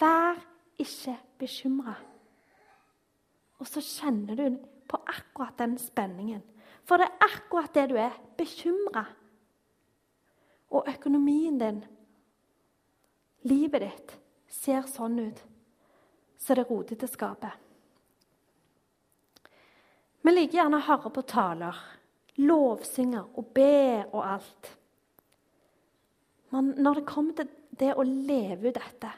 Vær 0.01 0.41
ikke 0.79 1.17
bekymra. 1.39 1.95
Og 3.59 3.67
så 3.67 3.81
kjenner 3.81 4.35
du 4.35 4.59
på 4.89 4.99
akkurat 5.07 5.55
den 5.59 5.79
spenningen. 5.79 6.43
For 6.85 6.99
det 6.99 7.07
er 7.07 7.29
akkurat 7.31 7.75
det 7.75 7.91
du 7.91 7.95
er 7.97 8.19
bekymra 8.37 9.07
og 10.73 10.89
økonomien 10.89 11.59
din, 11.61 11.81
livet 13.49 13.85
ditt, 13.85 14.15
ser 14.53 14.87
sånn 14.89 15.19
ut, 15.21 15.41
så 16.41 16.57
det 16.57 16.67
rotete 16.69 17.09
skapet. 17.09 17.53
Vi 20.23 20.33
liker 20.33 20.61
gjerne 20.61 20.79
å 20.79 20.87
høre 20.87 21.11
på 21.13 21.25
taler, 21.27 21.79
lovsynger 22.41 23.35
og 23.39 23.51
be 23.55 24.05
og 24.05 24.23
alt. 24.23 24.71
Men 26.53 26.73
når 26.79 27.01
det 27.01 27.09
kommer 27.09 27.37
til 27.37 27.51
det 27.81 27.91
å 27.97 28.05
leve 28.07 28.71
ut 28.71 28.79
dette, 28.79 29.11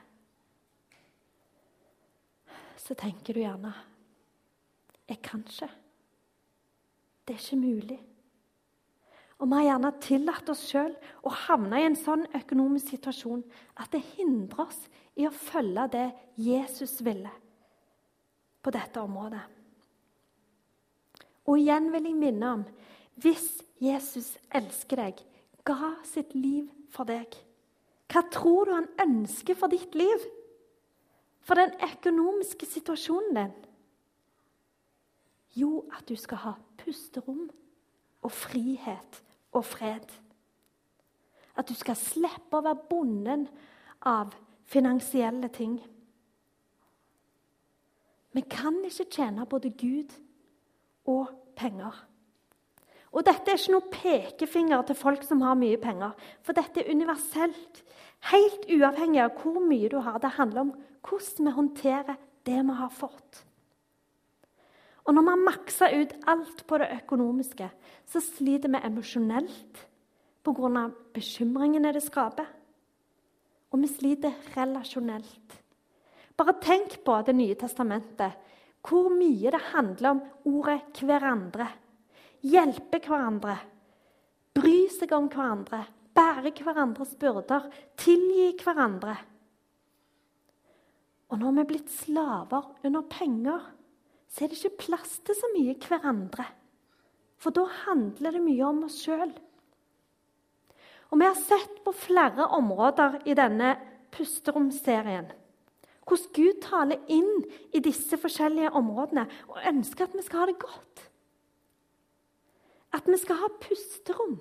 så 2.84 2.96
tenker 2.98 3.34
du 3.34 3.40
gjerne 3.40 3.72
Jeg 5.08 5.20
kan 5.24 5.42
ikke. 5.44 5.68
Det 7.24 7.34
er 7.34 7.40
ikke 7.40 7.60
mulig. 7.60 7.98
Og 9.42 9.48
vi 9.50 9.58
har 9.58 9.66
gjerne 9.66 9.90
tillatt 10.02 10.50
oss 10.52 10.62
sjøl 10.68 10.92
å 11.26 11.32
havne 11.46 11.80
i 11.80 11.86
en 11.88 11.98
sånn 11.98 12.22
økonomisk 12.38 12.94
situasjon 12.94 13.42
at 13.82 13.90
det 13.94 14.04
hindrer 14.14 14.68
oss 14.68 14.78
i 15.18 15.26
å 15.26 15.34
følge 15.34 15.88
det 15.94 16.06
Jesus 16.40 17.00
ville 17.04 17.32
på 18.64 18.72
dette 18.74 19.02
området. 19.02 19.42
Og 21.44 21.60
igjen 21.60 21.90
vil 21.92 22.08
jeg 22.08 22.20
minne 22.20 22.52
om 22.58 22.62
hvis 23.20 23.48
Jesus 23.82 24.32
elsker 24.54 25.02
deg, 25.02 25.18
ga 25.66 25.92
sitt 26.06 26.32
liv 26.36 26.70
for 26.92 27.08
deg, 27.08 27.34
hva 28.10 28.22
tror 28.32 28.68
du 28.68 28.74
han 28.74 28.88
ønsker 29.02 29.56
for 29.58 29.72
ditt 29.72 29.94
liv? 29.98 30.24
For 31.44 31.58
den 31.58 31.74
økonomiske 31.82 32.66
situasjonen 32.68 33.36
din? 33.36 33.54
Jo, 35.54 35.84
at 35.92 36.06
du 36.08 36.16
skal 36.18 36.40
ha 36.42 36.52
pusterom 36.80 37.48
og 38.24 38.32
frihet 38.32 39.20
og 39.52 39.64
fred. 39.64 40.08
At 41.56 41.68
du 41.68 41.74
skal 41.78 41.98
slippe 41.98 42.58
å 42.58 42.64
være 42.64 42.86
bonden 42.90 43.46
av 44.08 44.32
finansielle 44.66 45.50
ting. 45.54 45.76
Vi 48.34 48.42
kan 48.50 48.80
ikke 48.82 49.06
tjene 49.12 49.46
både 49.46 49.70
Gud 49.78 50.16
og 51.06 51.30
penger. 51.54 51.94
Og 53.14 53.22
Dette 53.22 53.52
er 53.52 53.60
ikke 53.60 53.74
noe 53.76 53.92
pekefinger 53.92 54.82
til 54.88 54.98
folk 54.98 55.22
som 55.22 55.44
har 55.46 55.54
mye 55.54 55.78
penger. 55.78 56.16
For 56.42 56.56
dette 56.56 56.82
er 56.82 56.90
universelt. 56.90 57.84
Helt 58.32 58.64
uavhengig 58.66 59.20
av 59.22 59.36
hvor 59.38 59.62
mye 59.62 59.90
du 59.92 60.00
har. 60.02 60.18
Det 60.18 60.34
handler 60.34 60.64
om 60.64 60.72
hvordan 61.06 61.46
vi 61.46 61.52
håndterer 61.54 62.16
det 62.48 62.58
vi 62.58 62.78
har 62.80 62.90
fått. 62.90 63.44
Og 65.04 65.12
når 65.12 65.24
vi 65.24 65.32
har 65.34 65.42
maksa 65.44 65.88
ut 65.92 66.14
alt 66.32 66.62
på 66.66 66.78
det 66.80 66.92
økonomiske, 67.02 67.68
så 68.08 68.22
sliter 68.24 68.72
vi 68.72 68.80
emosjonelt 68.88 69.82
pga. 70.44 70.90
bekymringene 71.12 71.92
det 71.92 72.02
skaper. 72.02 72.46
Og 73.72 73.80
vi 73.80 73.88
sliter 73.88 74.32
relasjonelt. 74.56 75.60
Bare 76.36 76.54
tenk 76.60 77.04
på 77.04 77.22
Det 77.22 77.34
nye 77.34 77.54
testamentet. 77.54 78.32
Hvor 78.84 79.08
mye 79.08 79.50
det 79.50 79.60
handler 79.72 80.10
om 80.10 80.22
ordet 80.44 81.00
'hverandre'. 81.00 81.68
Hjelpe 82.42 83.00
hverandre. 83.00 83.56
Bry 84.54 84.88
seg 84.88 85.12
om 85.12 85.28
hverandre. 85.28 85.86
Bære 86.14 86.52
hverandres 86.52 87.16
byrder. 87.16 87.70
Tilgi 87.96 88.56
hverandre. 88.62 89.16
Og 91.28 91.38
når 91.38 91.52
vi 91.52 91.60
er 91.60 91.64
blitt 91.64 91.90
slaver 91.90 92.74
under 92.84 93.02
penger 93.02 93.60
så 94.34 94.44
er 94.44 94.50
det 94.50 94.58
ikke 94.58 94.88
plass 94.88 95.20
til 95.22 95.36
så 95.38 95.50
mye 95.54 95.76
hverandre. 95.78 96.46
For 97.38 97.54
da 97.54 97.68
handler 97.84 98.34
det 98.34 98.42
mye 98.42 98.66
om 98.66 98.82
oss 98.88 98.98
sjøl. 99.04 99.30
Og 101.12 101.20
vi 101.20 101.28
har 101.28 101.38
sett 101.38 101.78
på 101.84 101.92
flere 101.94 102.48
områder 102.56 103.20
i 103.30 103.36
denne 103.38 103.76
pusteromserien 104.14 105.30
hvordan 106.04 106.32
Gud 106.36 106.58
taler 106.60 107.00
inn 107.08 107.30
i 107.72 107.80
disse 107.80 108.18
forskjellige 108.20 108.74
områdene 108.76 109.22
og 109.48 109.62
ønsker 109.70 110.04
at 110.04 110.16
vi 110.16 110.24
skal 110.26 110.42
ha 110.42 110.48
det 110.50 110.58
godt. 110.60 111.04
At 112.92 113.08
vi 113.08 113.16
skal 113.22 113.40
ha 113.40 113.48
pusterom. 113.62 114.34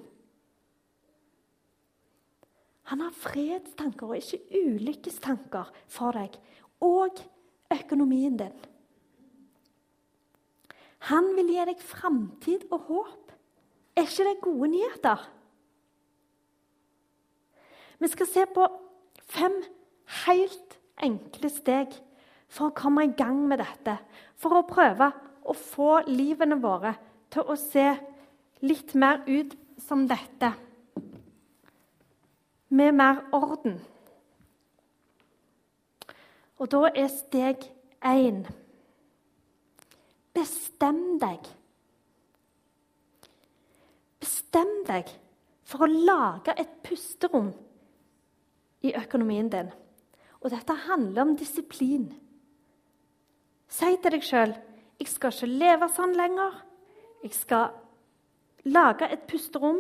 Han 2.92 3.00
har 3.00 3.16
fredstanker 3.16 4.12
og 4.12 4.20
ikke 4.20 4.60
ulykkestanker 4.60 5.72
for 5.88 6.20
deg 6.20 6.36
og 6.84 7.24
økonomien 7.72 8.36
din. 8.38 8.60
Han 11.10 11.34
vil 11.36 11.52
gi 11.52 11.66
deg 11.68 11.82
framtid 11.84 12.68
og 12.72 12.88
håp. 12.88 13.34
Er 13.96 14.08
ikke 14.08 14.28
det 14.30 14.44
gode 14.44 14.70
nyheter? 14.72 15.26
Vi 18.00 18.10
skal 18.12 18.30
se 18.30 18.46
på 18.56 18.68
fem 19.32 19.60
helt 20.26 20.78
enkle 21.04 21.52
steg 21.52 21.94
for 22.52 22.70
å 22.70 22.78
komme 22.78 23.06
i 23.08 23.14
gang 23.18 23.44
med 23.50 23.62
dette. 23.62 23.98
For 24.40 24.60
å 24.60 24.68
prøve 24.68 25.12
å 25.44 25.56
få 25.58 26.02
livene 26.08 26.60
våre 26.64 26.96
til 27.34 27.48
å 27.52 27.58
se 27.60 27.90
litt 28.64 28.96
mer 28.96 29.24
ut 29.28 29.56
som 29.84 30.08
dette. 30.08 30.54
Med 32.74 32.96
mer 32.96 33.26
orden. 33.36 33.78
Og 36.64 36.70
da 36.72 36.88
er 36.96 37.12
steg 37.12 37.66
én 38.00 38.46
Bestem 40.44 40.98
deg. 41.22 41.46
Bestem 44.20 44.72
deg 44.88 45.12
for 45.64 45.86
å 45.86 45.92
lage 45.92 46.56
et 46.60 46.82
pusterom 46.84 47.54
i 48.84 48.92
økonomien 49.00 49.48
din. 49.52 49.70
Og 50.44 50.52
dette 50.52 50.76
handler 50.90 51.24
om 51.24 51.38
disiplin. 51.40 52.10
Si 53.72 53.96
til 53.96 54.12
deg 54.12 54.24
sjøl 54.28 54.52
'Jeg 55.00 55.08
skal 55.08 55.32
ikke 55.32 55.48
leve 55.48 55.90
sånn 55.90 56.14
lenger.' 56.16 56.62
'Jeg 57.24 57.34
skal 57.34 57.72
lage 58.66 59.08
et 59.12 59.24
pusterom 59.28 59.80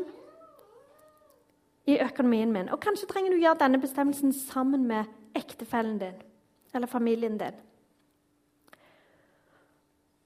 i 1.87 1.99
økonomien 1.99 2.51
min.' 2.51 2.69
Og 2.69 2.79
Kanskje 2.79 3.07
trenger 3.07 3.31
du 3.31 3.37
gjøre 3.37 3.59
denne 3.59 3.81
bestemmelsen 3.81 4.33
sammen 4.33 4.87
med 4.87 5.05
ektefellen 5.35 5.99
din 5.99 6.15
eller 6.73 6.87
familien 6.87 7.37
din. 7.37 7.53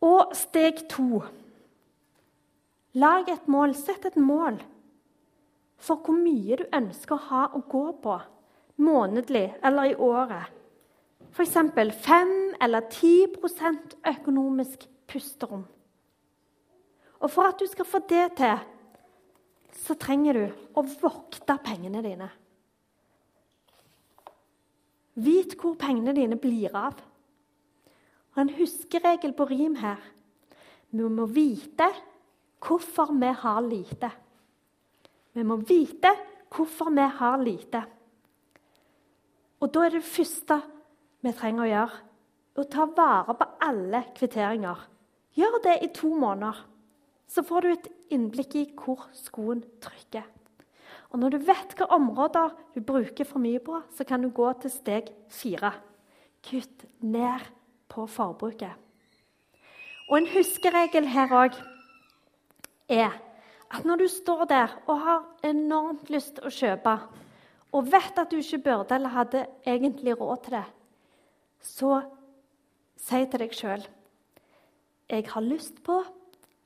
Og 0.02 0.34
steg 0.38 0.86
to 0.92 1.24
Lag 2.98 3.30
et 3.30 3.48
mål. 3.48 3.76
Sett 3.78 4.06
et 4.06 4.18
mål 4.18 4.58
for 5.78 6.02
hvor 6.02 6.18
mye 6.18 6.58
du 6.58 6.64
ønsker 6.74 7.14
å 7.14 7.26
ha 7.30 7.42
å 7.54 7.62
gå 7.70 7.84
på 8.02 8.16
månedlig 8.82 9.52
eller 9.66 9.92
i 9.92 9.98
året. 10.02 10.54
F.eks. 11.30 11.54
5 11.54 12.32
eller 12.62 12.88
10% 12.90 13.98
økonomisk 14.14 14.88
pusterom. 15.08 15.68
Og 17.22 17.30
for 17.34 17.50
at 17.50 17.62
du 17.62 17.68
skal 17.70 17.86
få 17.86 18.02
det 18.10 18.26
til, 18.38 18.58
så 19.78 19.94
trenger 19.98 20.38
du 20.38 20.46
å 20.78 20.84
vokte 21.02 21.58
pengene 21.66 22.02
dine. 22.06 22.30
Vit 25.18 25.56
hvor 25.62 25.78
pengene 25.78 26.14
dine 26.18 26.38
blir 26.42 26.74
av. 26.78 26.98
Og 28.38 28.44
en 28.44 28.54
huskeregel 28.54 29.34
på 29.34 29.48
rim 29.50 29.76
her. 29.82 29.98
Vi 30.94 31.02
må 31.10 31.26
vite 31.26 31.88
hvorfor 32.62 33.10
vi 33.18 33.32
har 33.34 33.62
lite. 33.66 34.12
Vi 35.34 35.44
må 35.44 35.58
vite 35.58 36.12
hvorfor 36.54 36.94
vi 36.94 37.08
har 37.18 37.42
lite. 37.42 37.82
Og 39.58 39.74
da 39.74 39.88
er 39.88 39.98
det 39.98 40.06
første 40.06 40.60
vi 41.26 41.34
trenger 41.34 41.66
å 41.66 41.72
gjøre, 41.72 42.00
å 42.62 42.68
ta 42.70 42.86
vare 42.94 43.34
på 43.42 43.50
alle 43.66 44.04
kvitteringer. 44.14 44.86
Gjør 45.38 45.60
det 45.66 45.76
i 45.82 45.92
to 45.98 46.14
måneder. 46.14 46.62
Så 47.28 47.42
får 47.44 47.66
du 47.66 47.72
et 47.74 47.90
innblikk 48.14 48.56
i 48.56 48.68
hvor 48.78 49.10
skoen 49.18 49.66
trykker. 49.82 50.30
Og 51.10 51.20
når 51.20 51.34
du 51.34 51.38
vet 51.42 51.74
hvilke 51.74 51.90
områder 51.90 52.54
du 52.76 52.82
bruker 52.86 53.26
for 53.26 53.42
mye 53.42 53.60
på, 53.66 53.82
så 53.98 54.06
kan 54.06 54.22
du 54.22 54.30
gå 54.30 54.48
til 54.62 54.72
steg 54.72 55.10
fire. 55.34 55.74
Kutt 56.46 56.86
ned 57.02 57.57
på 57.90 58.08
forbruket. 58.08 58.74
Og 60.08 60.18
en 60.18 60.30
huskeregel 60.32 61.08
her 61.12 61.34
òg 61.36 61.58
er 62.90 63.16
at 63.68 63.86
når 63.86 63.96
du 64.04 64.08
står 64.08 64.46
der 64.48 64.76
og 64.88 65.00
har 65.04 65.26
enormt 65.44 66.10
lyst 66.10 66.38
til 66.38 66.48
å 66.48 66.54
kjøpe, 66.54 66.94
og 67.76 67.90
vet 67.92 68.20
at 68.20 68.32
du 68.32 68.40
ikke 68.40 68.64
burde 68.64 68.96
eller 68.96 69.12
hadde 69.12 69.46
egentlig 69.68 70.16
råd 70.20 70.44
til 70.44 70.56
det, 70.56 70.68
så 71.60 72.00
si 73.08 73.26
til 73.26 73.44
deg 73.44 73.56
sjøl 73.56 73.84
Jeg 75.08 75.24
har 75.32 75.42
lyst 75.42 75.84
på 75.84 76.02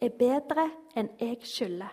er 0.02 0.14
bedre 0.18 0.66
enn 0.98 1.10
jeg 1.20 1.38
skylder. 1.46 1.92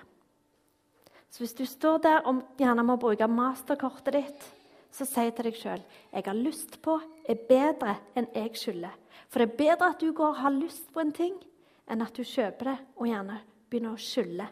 Så 1.28 1.42
hvis 1.42 1.54
du 1.54 1.66
står 1.68 1.98
der 1.98 2.22
og 2.24 2.40
gjerne 2.58 2.84
må 2.84 2.96
bruke 2.96 3.28
masterkortet 3.28 4.14
ditt, 4.16 4.46
så 4.90 5.04
si 5.04 5.26
til 5.30 5.48
deg 5.48 5.56
sjøl 5.56 5.82
jeg 6.12 6.24
har 6.24 6.36
lyst 6.36 6.80
på 6.84 6.98
er 7.28 7.44
bedre 7.48 7.98
enn 8.16 8.28
jeg 8.34 8.56
skylder. 8.56 8.94
For 9.26 9.42
det 9.42 9.50
er 9.50 9.58
bedre 9.58 9.90
at 9.92 10.00
du 10.00 10.12
går 10.12 10.36
og 10.36 10.42
har 10.44 10.54
lyst 10.54 10.92
på 10.94 11.02
en 11.02 11.12
ting, 11.14 11.34
enn 11.88 12.04
at 12.04 12.14
du 12.16 12.22
kjøper 12.22 12.70
det 12.70 12.78
og 12.96 13.10
gjerne 13.10 13.40
begynner 13.68 13.96
å 13.96 14.00
skylde. 14.00 14.48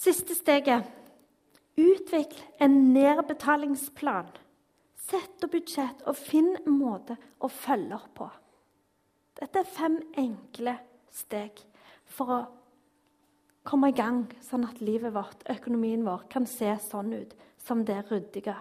Siste 0.00 0.34
steget 0.36 0.88
utvikl 1.80 2.40
en 2.64 2.76
nedbetalingsplan. 2.94 4.30
Sett 5.10 5.44
opp 5.44 5.52
budsjett 5.52 6.04
og 6.08 6.16
finn 6.16 6.54
en 6.60 6.76
måte 6.76 7.16
å 7.40 7.50
følge 7.52 7.98
opp 7.98 8.14
på. 8.16 8.28
Dette 9.40 9.62
er 9.62 9.68
fem 9.68 9.98
enkle 10.20 10.76
steg 11.12 11.60
for 12.10 12.32
å 12.34 12.40
komme 13.66 13.90
i 13.90 13.96
gang, 13.96 14.24
sånn 14.44 14.66
at 14.68 14.80
livet 14.84 15.14
vårt, 15.14 15.44
økonomien 15.52 16.04
vår, 16.06 16.26
kan 16.32 16.46
se 16.48 16.72
sånn 16.84 17.12
ut 17.14 17.34
som 17.60 17.84
det 17.84 18.02
ryddige 18.10 18.56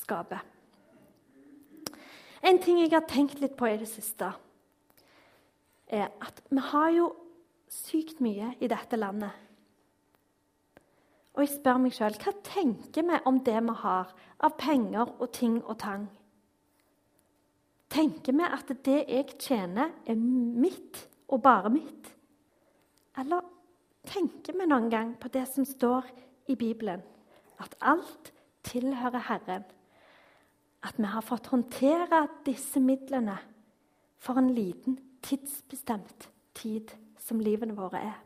skapet. 0.00 0.57
En 2.42 2.60
ting 2.62 2.80
jeg 2.82 2.92
har 2.92 3.06
tenkt 3.08 3.40
litt 3.42 3.56
på 3.58 3.66
i 3.66 3.78
det 3.80 3.88
siste, 3.90 4.30
er 5.88 6.10
at 6.22 6.42
vi 6.50 6.62
har 6.70 6.90
jo 6.94 7.08
sykt 7.72 8.20
mye 8.24 8.52
i 8.60 8.68
dette 8.70 8.98
landet. 8.98 9.32
Og 11.34 11.44
jeg 11.44 11.54
spør 11.54 11.80
meg 11.82 11.94
sjøl 11.94 12.16
hva 12.18 12.32
tenker 12.46 13.06
vi 13.06 13.18
om 13.30 13.36
det 13.46 13.58
vi 13.62 13.74
har 13.82 14.14
av 14.42 14.56
penger 14.58 15.12
og 15.18 15.28
ting 15.34 15.60
og 15.62 15.76
tang? 15.78 16.08
Tenker 17.88 18.36
vi 18.36 18.44
at 18.44 18.72
det 18.84 18.98
jeg 19.08 19.36
tjener, 19.40 19.94
er 20.04 20.18
mitt 20.18 21.06
og 21.28 21.42
bare 21.42 21.70
mitt? 21.72 22.10
Eller 23.18 23.46
tenker 24.08 24.58
vi 24.58 24.66
noen 24.68 24.90
gang 24.92 25.14
på 25.20 25.30
det 25.32 25.46
som 25.48 25.64
står 25.66 26.10
i 26.50 26.56
Bibelen, 26.58 27.00
at 27.58 27.74
alt 27.80 28.32
tilhører 28.66 29.24
Herren? 29.30 29.64
At 30.86 30.98
vi 30.98 31.10
har 31.10 31.24
fått 31.26 31.50
håndtere 31.52 32.26
disse 32.46 32.80
midlene 32.80 33.36
for 34.18 34.38
en 34.38 34.52
liten, 34.54 34.98
tidsbestemt 35.22 36.28
tid 36.58 36.92
som 37.22 37.40
livene 37.42 37.74
våre 37.76 38.02
er. 38.12 38.18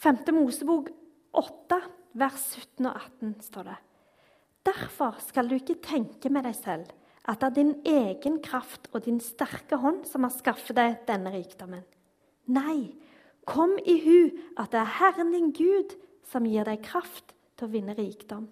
5. 0.00 0.22
Mosebok 0.36 0.90
8, 1.36 1.80
vers 2.20 2.44
17 2.56 2.88
og 2.88 2.96
18 2.96 3.34
står 3.44 3.68
det. 3.70 3.78
Derfor 4.66 5.16
skal 5.24 5.48
du 5.48 5.56
ikke 5.56 5.80
tenke 5.84 6.32
med 6.32 6.44
deg 6.48 6.56
selv 6.56 6.92
at 7.28 7.40
det 7.40 7.48
er 7.50 7.56
din 7.56 7.74
egen 7.86 8.38
kraft 8.42 8.88
og 8.92 9.04
din 9.04 9.20
sterke 9.20 9.76
hånd 9.80 10.06
som 10.08 10.24
har 10.24 10.32
skaffet 10.34 10.76
deg 10.76 11.02
denne 11.08 11.32
rikdommen. 11.34 11.84
Nei, 12.50 12.96
kom 13.44 13.76
i 13.84 13.98
hu 14.04 14.30
at 14.58 14.72
det 14.72 14.80
er 14.80 14.96
Herren 14.98 15.32
din 15.34 15.52
Gud 15.56 15.94
som 16.30 16.48
gir 16.48 16.66
deg 16.68 16.82
kraft 16.84 17.34
til 17.56 17.68
å 17.68 17.72
vinne 17.72 17.96
rikdom. 17.96 18.48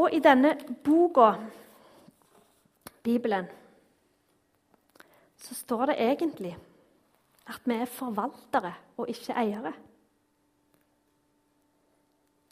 Og 0.00 0.14
i 0.16 0.20
denne 0.24 0.54
boka, 0.84 1.34
Bibelen, 3.04 3.46
så 5.36 5.54
står 5.56 5.90
det 5.90 6.00
egentlig 6.00 6.52
at 7.50 7.64
vi 7.68 7.76
er 7.80 7.88
forvaltere 7.88 8.72
og 9.00 9.08
ikke 9.12 9.36
eiere. 9.40 9.72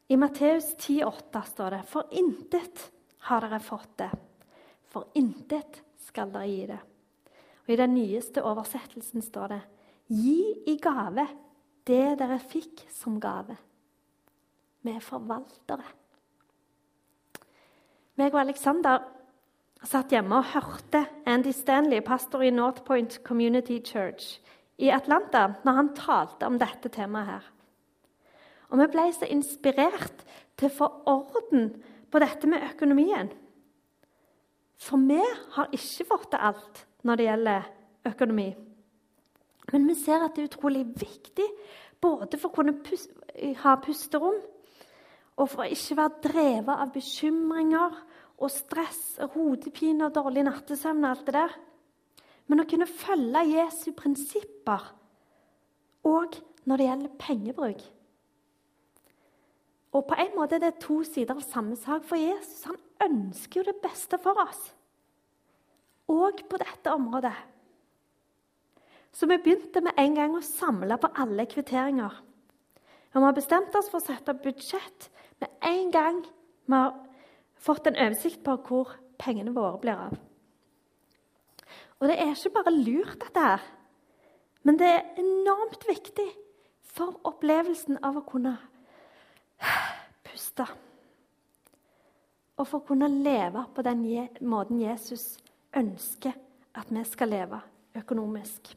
I 0.08 0.16
Matteus 0.16 0.72
10,8 0.80 1.42
står 1.50 1.76
det 1.76 1.80
For 1.88 2.08
intet 2.16 2.86
har 3.28 3.44
dere 3.44 3.60
fått 3.60 3.98
det, 4.00 4.08
for 4.88 5.12
intet 5.20 5.82
skal 6.08 6.32
dere 6.32 6.48
gi 6.48 6.66
det. 6.70 6.80
Og 7.66 7.72
I 7.74 7.80
den 7.80 7.94
nyeste 7.96 8.44
oversettelsen 8.44 9.24
står 9.24 9.52
det 9.52 9.60
Gi 10.08 10.40
i 10.72 10.78
gave 10.80 11.26
det 11.84 12.16
dere 12.20 12.38
fikk 12.40 12.86
som 12.92 13.18
gave. 13.20 13.56
Vi 14.80 14.94
er 14.94 15.04
forvaltere 15.04 15.84
meg 18.18 18.34
og 18.34 18.42
Alexander 18.42 19.04
satt 19.86 20.12
hjemme 20.12 20.40
og 20.40 20.50
hørte 20.52 21.04
Andy 21.28 21.52
Stanley, 21.54 22.02
pastor 22.02 22.42
i 22.42 22.50
North 22.50 22.82
Point 22.86 23.20
Community 23.24 23.78
Church 23.84 24.40
i 24.78 24.90
Atlanta, 24.94 25.46
når 25.64 25.78
han 25.78 25.94
talte 25.94 26.46
om 26.46 26.58
dette 26.58 26.90
temaet 26.94 27.30
her. 27.30 27.46
Og 28.68 28.82
vi 28.82 28.88
ble 28.92 29.06
så 29.14 29.28
inspirert 29.30 30.24
til 30.58 30.68
å 30.68 30.76
få 30.80 30.88
orden 31.08 31.70
på 32.10 32.20
dette 32.22 32.50
med 32.50 32.66
økonomien. 32.72 33.30
For 34.78 35.00
vi 35.08 35.22
har 35.54 35.70
ikke 35.74 36.06
fått 36.10 36.30
til 36.34 36.44
alt 36.50 36.84
når 37.06 37.18
det 37.18 37.28
gjelder 37.28 37.70
økonomi. 38.12 38.48
Men 39.72 39.88
vi 39.88 39.96
ser 39.98 40.24
at 40.24 40.36
det 40.36 40.44
er 40.44 40.50
utrolig 40.52 40.84
viktig 40.98 41.46
både 42.00 42.38
for 42.38 42.50
å 42.50 42.56
kunne 42.56 42.78
ha 43.62 43.74
pusterom 43.82 44.38
og 45.38 45.46
for 45.46 45.64
å 45.64 45.70
ikke 45.70 45.96
være 46.00 46.22
drevet 46.24 46.80
av 46.82 46.92
bekymringer 46.94 47.98
og 48.38 48.50
stress 48.52 49.18
hodepine 49.34 50.08
og 50.08 50.14
dårlig 50.16 50.44
nattesøvn 50.46 51.04
og 51.04 51.10
alt 51.12 51.26
det 51.28 51.34
der. 51.36 51.54
Men 52.48 52.62
å 52.62 52.66
kunne 52.68 52.88
følge 52.90 53.44
Jesu 53.52 53.92
prinsipper 53.96 54.88
òg 56.08 56.38
når 56.68 56.80
det 56.80 56.88
gjelder 56.88 57.20
pengebruk. 57.20 57.84
Og 59.96 60.04
på 60.08 60.18
en 60.20 60.34
måte 60.36 60.58
er 60.58 60.66
det 60.66 60.80
to 60.82 61.00
sider 61.06 61.38
av 61.38 61.44
samme 61.46 61.76
sak. 61.80 62.04
For 62.06 62.20
Jesus 62.20 62.66
han 62.68 62.78
ønsker 63.08 63.60
jo 63.60 63.68
det 63.70 63.78
beste 63.82 64.18
for 64.20 64.38
oss. 64.42 64.60
Og 66.12 66.42
på 66.48 66.60
dette 66.60 66.92
området. 66.92 67.34
Så 69.12 69.26
vi 69.26 69.38
begynte 69.40 69.80
med 69.84 69.96
en 69.98 70.16
gang 70.16 70.36
å 70.36 70.44
samle 70.44 70.98
på 71.00 71.10
alle 71.18 71.46
kvitteringer. 71.48 72.18
Og 73.14 73.16
vi 73.16 73.24
har 73.24 73.36
bestemt 73.36 73.74
oss 73.78 73.88
for 73.88 74.00
å 74.00 74.04
sette 74.04 74.34
opp 74.34 74.44
budsjett 74.44 75.08
med 75.42 75.50
en 75.70 75.92
gang 75.94 76.22
vi 76.68 76.74
har 76.74 76.96
fått 77.58 77.86
en 77.86 77.98
oversikt 77.98 78.42
på 78.46 78.56
hvor 78.68 78.96
pengene 79.18 79.54
våre 79.54 79.78
blir 79.82 79.98
av. 80.08 80.18
Og 81.98 82.06
det 82.10 82.18
er 82.20 82.34
ikke 82.34 82.54
bare 82.54 82.74
lurt, 82.74 83.18
dette 83.22 83.42
her, 83.42 83.64
men 84.62 84.78
det 84.78 84.90
er 84.90 85.22
enormt 85.22 85.86
viktig 85.88 86.26
for 86.94 87.18
opplevelsen 87.26 87.98
av 88.04 88.18
å 88.20 88.26
kunne 88.26 88.54
puste. 90.26 90.66
Og 92.58 92.66
for 92.66 92.80
å 92.80 92.86
kunne 92.86 93.10
leve 93.10 93.64
på 93.74 93.84
den 93.86 94.04
måten 94.46 94.82
Jesus 94.82 95.36
ønsker 95.78 96.34
at 96.78 96.90
vi 96.90 97.04
skal 97.06 97.32
leve 97.32 97.60
økonomisk. 97.98 98.72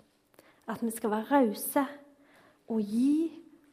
At 0.69 0.81
vi 0.85 0.91
skal 0.93 1.13
være 1.13 1.29
rause 1.31 1.85
og 2.71 2.81
gi, 2.81 3.31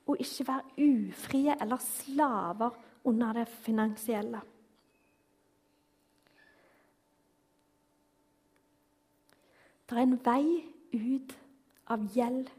og 0.08 0.20
ikke 0.22 0.46
være 0.48 0.86
ufrie 0.88 1.56
eller 1.60 1.82
slaver 1.84 2.70
under 3.04 3.32
det 3.32 3.48
finansielle. 3.48 4.40
Det 9.88 9.96
er 9.96 10.04
en 10.04 10.18
vei 10.24 10.44
ut 10.92 11.32
av 11.88 12.04
gjeld 12.12 12.50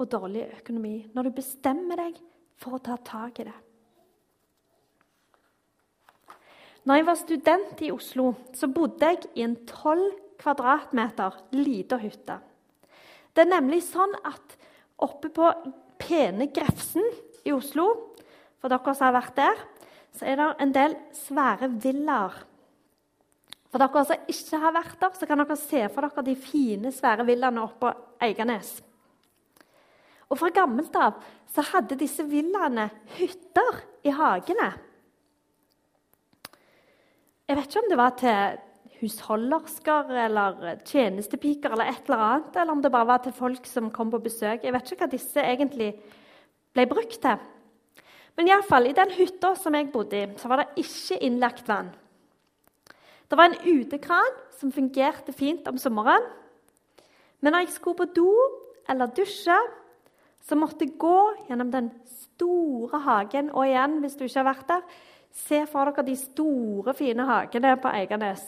og 0.00 0.08
dårlig 0.12 0.46
økonomi 0.60 0.96
når 1.12 1.28
du 1.28 1.36
bestemmer 1.36 2.00
deg 2.00 2.16
for 2.60 2.76
å 2.76 2.82
ta 2.84 2.96
tak 3.04 3.40
i 3.40 3.46
det. 3.48 3.56
Når 6.84 7.00
jeg 7.00 7.06
var 7.08 7.16
student 7.16 7.82
i 7.84 7.92
Oslo, 7.92 8.34
så 8.52 8.68
bodde 8.68 9.08
jeg 9.08 9.22
i 9.40 9.44
en 9.44 9.56
12 9.64 10.10
kvadratmeter 10.40 11.38
lita 11.56 11.96
hytte. 12.00 12.36
Det 13.32 13.44
er 13.44 13.54
nemlig 13.54 13.80
sånn 13.86 14.12
at 14.24 14.56
oppe 15.04 15.30
på 15.32 15.48
pene 16.00 16.48
Grefsen 16.54 17.04
i 17.44 17.52
Oslo, 17.54 17.86
for 18.60 18.72
dere 18.72 18.94
som 18.96 19.08
har 19.08 19.16
vært 19.18 19.36
der, 19.38 19.62
så 20.14 20.26
er 20.30 20.38
det 20.40 20.48
en 20.62 20.74
del 20.74 20.96
svære 21.18 21.68
villaer. 21.82 22.36
For 23.68 23.82
dere 23.82 24.04
som 24.06 24.28
ikke 24.30 24.60
har 24.62 24.74
vært 24.76 24.98
der, 25.02 25.14
så 25.18 25.28
kan 25.28 25.42
dere 25.42 25.58
se 25.58 25.84
for 25.92 26.06
dere 26.06 26.26
de 26.26 26.36
fine, 26.38 26.92
svære 26.94 27.26
villaene 27.26 27.62
oppe 27.64 27.88
på 27.88 27.94
Eiganes. 28.24 28.76
Og 30.30 30.38
Fra 30.40 30.50
gammelt 30.54 30.94
av 30.98 31.18
så 31.54 31.62
hadde 31.72 31.98
disse 31.98 32.24
villaene 32.26 32.88
hytter 33.18 33.82
i 34.06 34.14
hagene. 34.14 34.70
Jeg 37.44 37.58
vet 37.58 37.68
ikke 37.68 37.82
om 37.82 37.90
det 37.90 37.98
var 38.00 38.14
til 38.18 38.62
husholdersker 39.00 40.12
eller 40.24 40.78
tjenestepiker 40.86 41.74
eller 41.74 41.90
et 41.90 42.08
eller 42.08 42.24
annet, 42.28 42.56
eller 42.56 42.72
om 42.72 42.82
det 42.82 42.92
bare 42.92 43.08
var 43.08 43.22
til 43.24 43.34
folk 43.36 43.66
som 43.66 43.90
kom 43.94 44.12
på 44.12 44.22
besøk. 44.24 44.64
Jeg 44.64 44.74
vet 44.74 44.92
ikke 44.92 45.04
hva 45.04 45.10
disse 45.12 45.42
egentlig 45.42 45.90
ble 46.74 46.86
brukt 46.90 47.18
til. 47.22 47.42
Men 48.34 48.48
i, 48.48 48.54
alle 48.54 48.66
fall, 48.66 48.88
i 48.90 48.96
den 48.96 49.12
hytta 49.14 49.52
som 49.58 49.76
jeg 49.78 49.92
bodde 49.92 50.18
i, 50.18 50.26
så 50.40 50.50
var 50.50 50.62
det 50.62 50.82
ikke 50.82 51.20
innlagt 51.22 51.68
vann. 51.70 51.92
Det 53.30 53.38
var 53.38 53.50
en 53.50 53.60
utekran 53.62 54.36
som 54.58 54.72
fungerte 54.74 55.32
fint 55.34 55.66
om 55.70 55.78
sommeren. 55.78 56.26
Men 57.40 57.54
når 57.54 57.66
jeg 57.66 57.76
skulle 57.76 58.02
på 58.02 58.10
do 58.16 58.30
eller 58.90 59.12
dusje, 59.14 59.56
så 60.44 60.58
måtte 60.58 60.84
jeg 60.84 60.98
gå 61.00 61.18
gjennom 61.48 61.70
den 61.72 61.90
store 62.10 63.00
hagen. 63.06 63.50
Og 63.54 63.68
igjen, 63.68 64.00
hvis 64.02 64.18
du 64.18 64.26
ikke 64.26 64.42
har 64.42 64.50
vært 64.50 64.68
der, 64.68 64.86
Se 65.34 65.64
for 65.66 65.90
dere 65.90 66.06
de 66.06 66.14
store, 66.14 66.94
fine 66.94 67.24
hagene 67.26 67.74
på 67.82 67.90
Eiganes. 67.90 68.42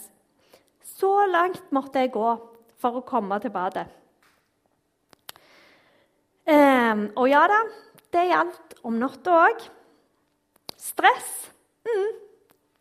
Så 0.86 1.10
langt 1.30 1.72
måtte 1.74 2.02
jeg 2.02 2.14
gå 2.14 2.28
for 2.80 2.98
å 2.98 3.06
komme 3.06 3.38
til 3.42 3.52
badet. 3.54 3.86
Um, 6.46 7.08
og 7.18 7.26
ja 7.26 7.42
da, 7.50 7.58
det 8.14 8.28
gjaldt 8.28 8.76
om 8.86 9.00
natta 9.00 9.34
òg. 9.48 9.64
Stress. 10.78 11.32
Mm, 11.86 12.12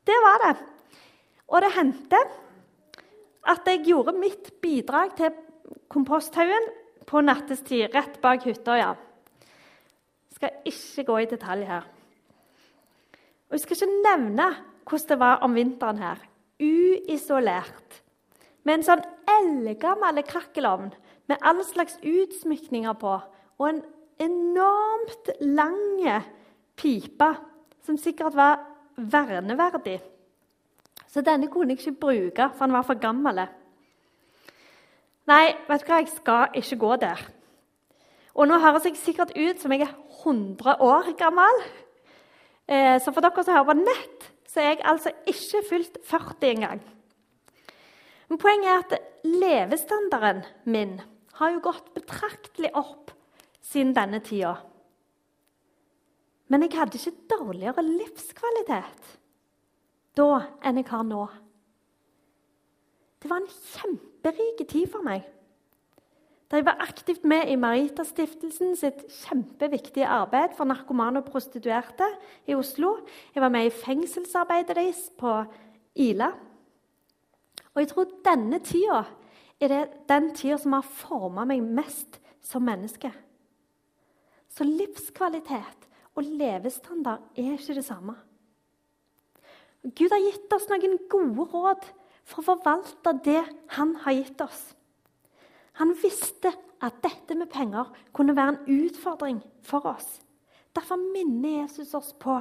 det 0.05 0.17
var 0.21 0.43
det. 0.43 0.53
Og 1.49 1.63
det 1.65 1.71
hendte 1.73 2.19
at 3.45 3.67
jeg 3.69 3.85
gjorde 3.89 4.15
mitt 4.17 4.51
bidrag 4.61 5.15
til 5.17 5.33
komposthaugen 5.91 6.69
på 7.09 7.21
nattestid 7.25 7.93
rett 7.93 8.21
bak 8.21 8.45
hytta. 8.45 8.77
ja. 8.77 8.93
Skal 10.35 10.61
ikke 10.65 11.03
gå 11.07 11.17
i 11.23 11.27
detalj 11.31 11.65
her. 11.65 11.85
Og 13.49 13.57
Jeg 13.57 13.59
skal 13.59 13.77
ikke 13.77 14.01
nevne 14.03 14.47
hvordan 14.85 15.09
det 15.09 15.19
var 15.19 15.43
om 15.45 15.53
vinteren 15.55 15.97
her. 15.97 16.17
Uisolert. 16.61 18.01
Med 18.63 18.79
en 18.79 18.85
sånn 18.87 19.03
eldgammel 19.29 20.23
krakkelovn 20.25 20.93
med 21.29 21.41
all 21.41 21.61
slags 21.65 21.97
utsmykninger 22.01 22.95
på. 23.01 23.17
Og 23.59 23.67
en 23.69 23.83
enormt 24.21 25.31
lang 25.41 26.23
pipe 26.79 27.29
som 27.85 27.97
sikkert 27.97 28.35
var 28.35 28.63
verneverdig. 28.97 29.99
Så 31.07 31.21
denne 31.23 31.47
kunne 31.47 31.75
jeg 31.75 31.79
ikke 31.79 31.99
bruke, 31.99 32.49
for 32.55 32.65
den 32.65 32.75
var 32.75 32.87
for 32.87 32.99
gammel. 32.99 33.45
Nei, 35.25 35.55
vet 35.67 35.81
du 35.81 35.89
hva, 35.89 36.01
jeg 36.01 36.11
skal 36.13 36.57
ikke 36.59 36.79
gå 36.81 36.95
der. 37.01 37.21
Og 38.35 38.49
nå 38.49 38.59
høres 38.59 38.85
jeg 38.85 38.99
sikkert 38.99 39.31
ut 39.37 39.61
som 39.61 39.71
jeg 39.71 39.85
er 39.85 39.93
100 40.25 40.81
år 40.83 41.13
gammel. 41.17 41.61
Eh, 42.67 42.97
så 42.99 43.13
for 43.13 43.23
dere 43.23 43.43
som 43.45 43.55
hører 43.55 43.69
på 43.69 43.77
nett, 43.79 44.27
så 44.55 44.63
er 44.63 44.69
jeg 44.71 44.85
altså 44.87 45.11
ikke 45.27 45.63
fylt 45.67 45.97
40 46.07 46.47
engang. 46.53 46.83
Men 48.29 48.39
poenget 48.39 48.69
er 48.71 48.83
at 48.85 49.25
levestandarden 49.27 50.45
min 50.63 50.93
har 51.35 51.51
jo 51.51 51.59
gått 51.65 51.91
betraktelig 51.97 52.71
opp 52.79 53.11
siden 53.59 53.91
denne 53.97 54.21
tida. 54.23 54.53
Men 56.47 56.63
jeg 56.63 56.77
hadde 56.77 57.01
ikke 57.01 57.35
dårligere 57.35 57.83
livskvalitet 57.83 59.11
da 60.15 60.29
enn 60.63 60.79
jeg 60.79 60.87
har 60.87 61.03
nå. 61.03 61.25
Det 63.19 63.27
var 63.27 63.43
en 63.43 63.51
kjemperik 63.51 64.63
tid 64.69 64.87
for 64.93 65.03
meg. 65.03 65.25
Jeg 66.51 66.65
var 66.65 66.77
aktivt 66.79 67.23
med 67.25 67.49
i 67.49 67.55
Maritastiftelsen 67.57 68.75
sitt 68.77 69.01
kjempeviktige 69.09 70.05
arbeid 70.05 70.53
for 70.57 70.69
narkomane 70.69 71.23
og 71.23 71.29
prostituerte 71.31 72.05
i 72.45 72.53
Oslo. 72.53 72.99
Jeg 73.33 73.41
var 73.41 73.49
med 73.49 73.65
i 73.65 73.73
fengselsarbeidet 73.73 74.75
deres 74.77 75.07
på 75.17 75.31
Ila. 75.95 76.29
Og 77.73 77.81
jeg 77.81 77.89
tror 77.91 78.13
denne 78.27 78.59
tida 78.61 79.01
er 79.59 79.71
det 79.71 79.81
den 80.09 80.29
tida 80.37 80.59
som 80.61 80.77
har 80.77 80.85
forma 80.85 81.47
meg 81.49 81.65
mest 81.65 82.19
som 82.45 82.63
menneske. 82.67 83.09
Så 84.53 84.63
livskvalitet 84.63 85.89
og 86.15 86.23
levestandard 86.29 87.25
er 87.35 87.57
ikke 87.57 87.75
det 87.79 87.87
samme. 87.89 88.15
Gud 89.81 90.13
har 90.13 90.21
gitt 90.21 90.53
oss 90.55 90.69
noen 90.69 90.97
gode 91.09 91.49
råd 91.51 91.89
for 92.25 92.41
å 92.41 92.49
forvalte 92.53 93.17
det 93.25 93.41
han 93.75 93.97
har 94.05 94.15
gitt 94.21 94.45
oss. 94.45 94.61
Han 95.79 95.95
visste 95.99 96.53
at 96.83 97.01
dette 97.03 97.35
med 97.35 97.49
penger 97.51 97.91
kunne 98.15 98.35
være 98.35 98.55
en 98.55 98.85
utfordring 98.85 99.41
for 99.65 99.85
oss. 99.89 100.21
Derfor 100.75 100.99
minner 100.99 101.61
Jesus 101.61 101.93
oss 101.93 102.13
på 102.19 102.37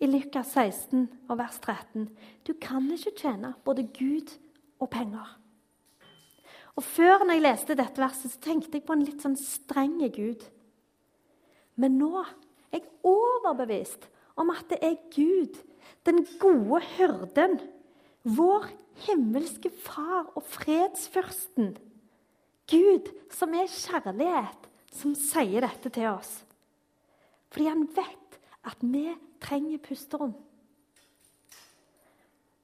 i 0.00 0.06
Lukas 0.06 0.54
16 0.54 1.08
og 1.28 1.38
vers 1.40 1.58
13 1.64 2.08
du 2.46 2.54
kan 2.60 2.86
ikke 2.94 3.16
tjene 3.18 3.54
både 3.64 3.88
Gud 3.96 4.34
og 4.78 4.90
penger. 4.90 5.38
Og 6.78 6.84
Før 6.86 7.24
når 7.24 7.34
jeg 7.34 7.42
leste 7.42 7.74
dette 7.74 8.00
verset, 8.00 8.30
så 8.30 8.40
tenkte 8.40 8.78
jeg 8.78 8.86
på 8.86 8.94
en 8.94 9.02
litt 9.02 9.24
sånn 9.24 9.34
streng 9.36 9.98
Gud. 10.14 10.44
Men 11.74 11.98
nå 11.98 12.12
er 12.22 12.78
jeg 12.78 12.86
overbevist 13.02 14.06
om 14.38 14.52
at 14.54 14.68
det 14.70 14.78
er 14.86 15.00
Gud, 15.10 15.58
den 16.06 16.22
gode 16.38 16.80
hyrden, 16.94 17.58
vår 18.22 18.68
himmelske 19.08 19.72
Far 19.82 20.30
og 20.36 20.46
fredsfyrsten, 20.46 21.74
Gud 22.68 23.08
som 23.32 23.54
er 23.56 23.70
kjærlighet, 23.70 24.68
som 24.92 25.14
sier 25.16 25.64
dette 25.64 25.92
til 25.94 26.10
oss. 26.10 26.30
Fordi 27.48 27.68
han 27.70 27.86
vet 27.96 28.38
at 28.68 28.82
vi 28.84 29.06
trenger 29.40 29.80
pusterom. 29.82 30.34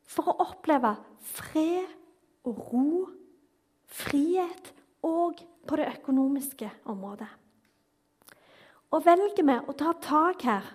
For 0.04 0.30
å 0.30 0.38
oppleve 0.44 0.92
fred 1.24 1.88
og 2.44 2.60
ro, 2.70 2.88
frihet 3.88 4.72
og 5.04 5.40
på 5.64 5.80
det 5.80 5.88
økonomiske 5.96 6.68
området. 6.92 7.30
Og 8.94 9.02
velger 9.02 9.46
vi 9.46 9.56
å 9.58 9.74
ta 9.74 9.94
tak 9.98 10.44
her 10.46 10.66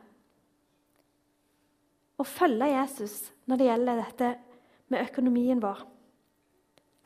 og 2.19 2.27
følge 2.27 2.67
Jesus 2.73 3.29
når 3.47 3.59
det 3.59 3.67
gjelder 3.69 4.01
dette 4.01 4.31
med 4.91 5.05
økonomien 5.05 5.61
vår, 5.63 5.85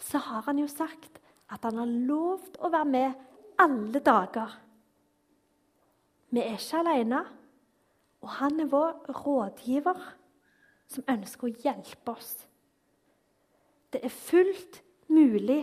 så 0.02 0.18
har 0.26 0.48
han 0.48 0.62
jo 0.64 0.70
sagt 0.72 1.20
at 1.54 1.64
han 1.68 1.78
har 1.78 1.94
lovt 2.10 2.58
å 2.64 2.72
være 2.74 2.90
med 2.90 3.24
alle 3.62 4.02
dager. 4.02 4.58
Vi 6.34 6.42
er 6.42 6.58
ikke 6.58 6.82
alene, 6.82 7.22
og 8.24 8.32
han 8.40 8.60
er 8.64 8.72
vår 8.72 9.12
rådgiver 9.22 10.00
som 10.90 11.06
ønsker 11.14 11.50
å 11.50 11.64
hjelpe 11.64 12.16
oss. 12.16 12.34
Det 13.94 14.02
er 14.02 14.14
fullt 14.14 14.80
mulig 15.14 15.62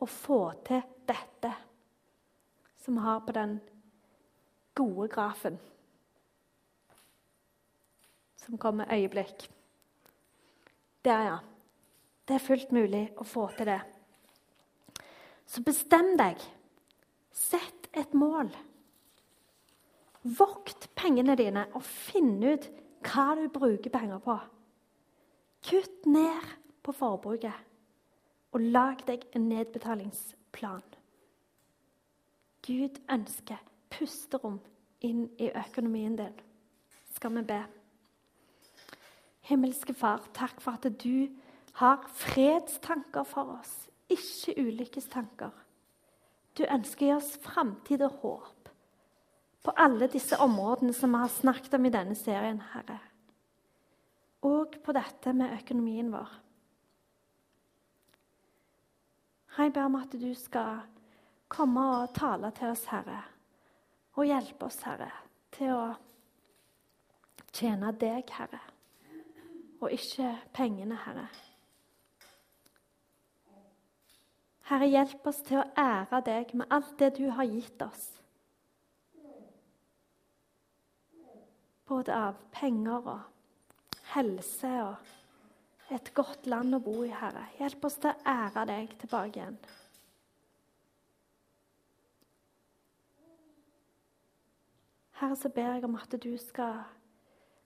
å 0.00 0.08
få 0.08 0.42
til 0.66 0.82
dette, 1.08 1.52
som 2.80 2.98
vi 2.98 3.04
har 3.04 3.22
på 3.24 3.34
den 3.36 3.56
gode 4.76 5.08
grafen. 5.12 5.56
Som 8.40 8.58
kommer 8.60 8.92
øyeblikk. 8.92 9.46
Der, 11.04 11.24
ja. 11.24 11.38
Det 12.28 12.36
er 12.36 12.44
fullt 12.44 12.72
mulig 12.72 13.06
å 13.18 13.24
få 13.24 13.48
til 13.56 13.72
det. 13.72 13.80
Så 15.50 15.62
bestem 15.66 16.12
deg. 16.18 16.38
Sett 17.34 17.88
et 17.98 18.14
mål. 18.14 18.52
Vokt 20.22 20.86
pengene 20.94 21.34
dine 21.38 21.64
og 21.74 21.82
finn 21.82 22.36
ut 22.44 22.68
hva 23.02 23.32
du 23.38 23.48
bruker 23.50 23.90
penger 23.90 24.20
på. 24.22 24.36
Kutt 25.66 26.06
ned 26.06 26.46
på 26.84 26.94
forbruket, 26.96 27.56
og 28.52 28.60
lag 28.60 29.02
deg 29.08 29.26
en 29.36 29.48
nedbetalingsplan. 29.50 30.84
Gud 32.66 33.00
ønsker 33.10 33.60
pusterom 33.90 34.60
inn 35.04 35.26
i 35.40 35.50
økonomien 35.50 36.16
din. 36.16 36.40
Skal 37.16 37.34
vi 37.36 37.44
be? 37.48 37.60
Himmelske 39.50 39.94
Far, 39.96 40.22
takk 40.36 40.60
for 40.62 40.78
at 40.78 40.86
du 41.02 41.26
har 41.80 42.04
fredstanker 42.14 43.24
for 43.26 43.56
oss, 43.58 43.89
ikke 44.10 44.56
ulykkestanker. 44.60 45.52
Du 46.58 46.64
ønsker 46.66 47.06
å 47.06 47.08
gi 47.08 47.16
oss 47.16 47.36
framtid 47.44 48.02
og 48.04 48.18
håp 48.24 48.60
på 49.62 49.72
alle 49.76 50.08
disse 50.08 50.38
områdene 50.40 50.92
som 50.96 51.12
vi 51.12 51.20
har 51.20 51.32
snakket 51.32 51.74
om 51.76 51.86
i 51.86 51.92
denne 51.92 52.16
serien, 52.16 52.60
Herre. 52.72 52.98
Og 54.46 54.78
på 54.84 54.94
dette 54.96 55.34
med 55.36 55.52
økonomien 55.58 56.08
vår. 56.12 56.30
Jeg 59.58 59.74
ber 59.76 59.90
om 59.90 59.98
at 59.98 60.14
du 60.16 60.30
skal 60.38 60.80
komme 61.52 61.82
og 61.98 62.14
tale 62.16 62.52
til 62.56 62.72
oss, 62.72 62.86
Herre, 62.88 63.20
og 64.16 64.24
hjelpe 64.24 64.70
oss, 64.70 64.78
Herre, 64.86 65.10
til 65.52 65.74
å 65.74 65.84
tjene 67.52 67.92
deg, 68.00 68.30
Herre, 68.38 68.62
og 69.82 69.92
ikke 69.92 70.32
pengene, 70.56 70.96
Herre. 71.04 71.28
Herre, 74.70 74.86
hjelp 74.86 75.24
oss 75.26 75.40
til 75.42 75.58
å 75.58 75.68
ære 75.82 76.20
deg 76.22 76.52
med 76.54 76.70
alt 76.70 76.92
det 77.00 77.16
du 77.16 77.24
har 77.34 77.48
gitt 77.50 77.80
oss. 77.82 78.04
Både 81.90 82.14
av 82.14 82.36
penger 82.54 83.08
og 83.10 83.24
helse 84.12 84.70
og 84.84 85.90
et 85.90 86.12
godt 86.14 86.46
land 86.46 86.78
å 86.78 86.80
bo 86.84 87.00
i, 87.02 87.10
Herre. 87.10 87.48
Hjelp 87.58 87.88
oss 87.88 87.98
til 87.98 88.12
å 88.12 88.30
ære 88.30 88.64
deg 88.70 88.94
tilbake 89.00 89.40
igjen. 89.40 89.58
Herre, 95.18 95.34
så 95.34 95.50
ber 95.50 95.74
jeg 95.74 95.88
om 95.90 95.98
at 95.98 96.14
du 96.14 96.30
skal 96.38 96.84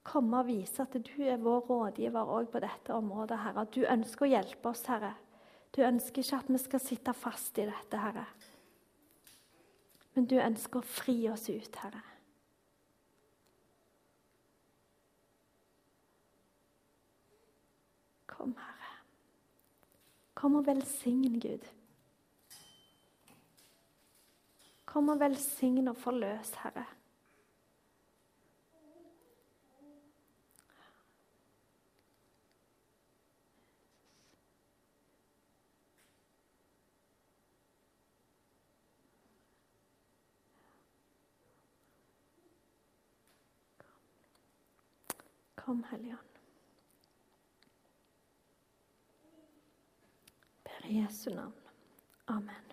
komme 0.08 0.40
og 0.40 0.48
vise 0.48 0.88
at 0.88 0.96
du 0.96 1.14
er 1.20 1.36
vår 1.36 1.68
rådgiver 1.68 2.32
òg 2.38 2.48
på 2.48 2.64
dette 2.64 2.96
området, 2.96 3.42
Herre. 3.44 3.68
Du 3.68 3.84
ønsker 3.84 4.24
å 4.24 4.32
hjelpe 4.38 4.72
oss, 4.72 4.86
Herre 4.88 5.12
du 5.76 5.82
ønsker 5.82 6.22
ikke 6.22 6.36
at 6.36 6.50
vi 6.52 6.58
skal 6.62 6.80
sitte 6.80 7.14
fast 7.18 7.58
i 7.58 7.66
dette, 7.66 7.98
Herre. 7.98 8.26
Men 10.14 10.28
du 10.30 10.36
ønsker 10.38 10.78
å 10.78 10.86
fri 10.86 11.16
oss 11.30 11.48
ut, 11.50 11.78
Herre. 11.82 12.02
Kom, 18.30 18.54
Herre. 18.58 18.92
Kom 20.38 20.60
og 20.60 20.66
velsign, 20.68 21.40
Gud. 21.42 21.66
Kom 24.86 25.10
og 25.10 25.18
velsign 25.18 25.90
og 25.90 25.98
forløs, 25.98 26.54
Herre. 26.62 26.86
Kom, 45.64 45.84
Hellige 45.90 46.12
Ånd. 46.12 46.38
Ber 50.64 50.86
i 50.86 50.98
Jesu 50.98 51.30
navn. 51.30 51.52
Amen. 52.26 52.63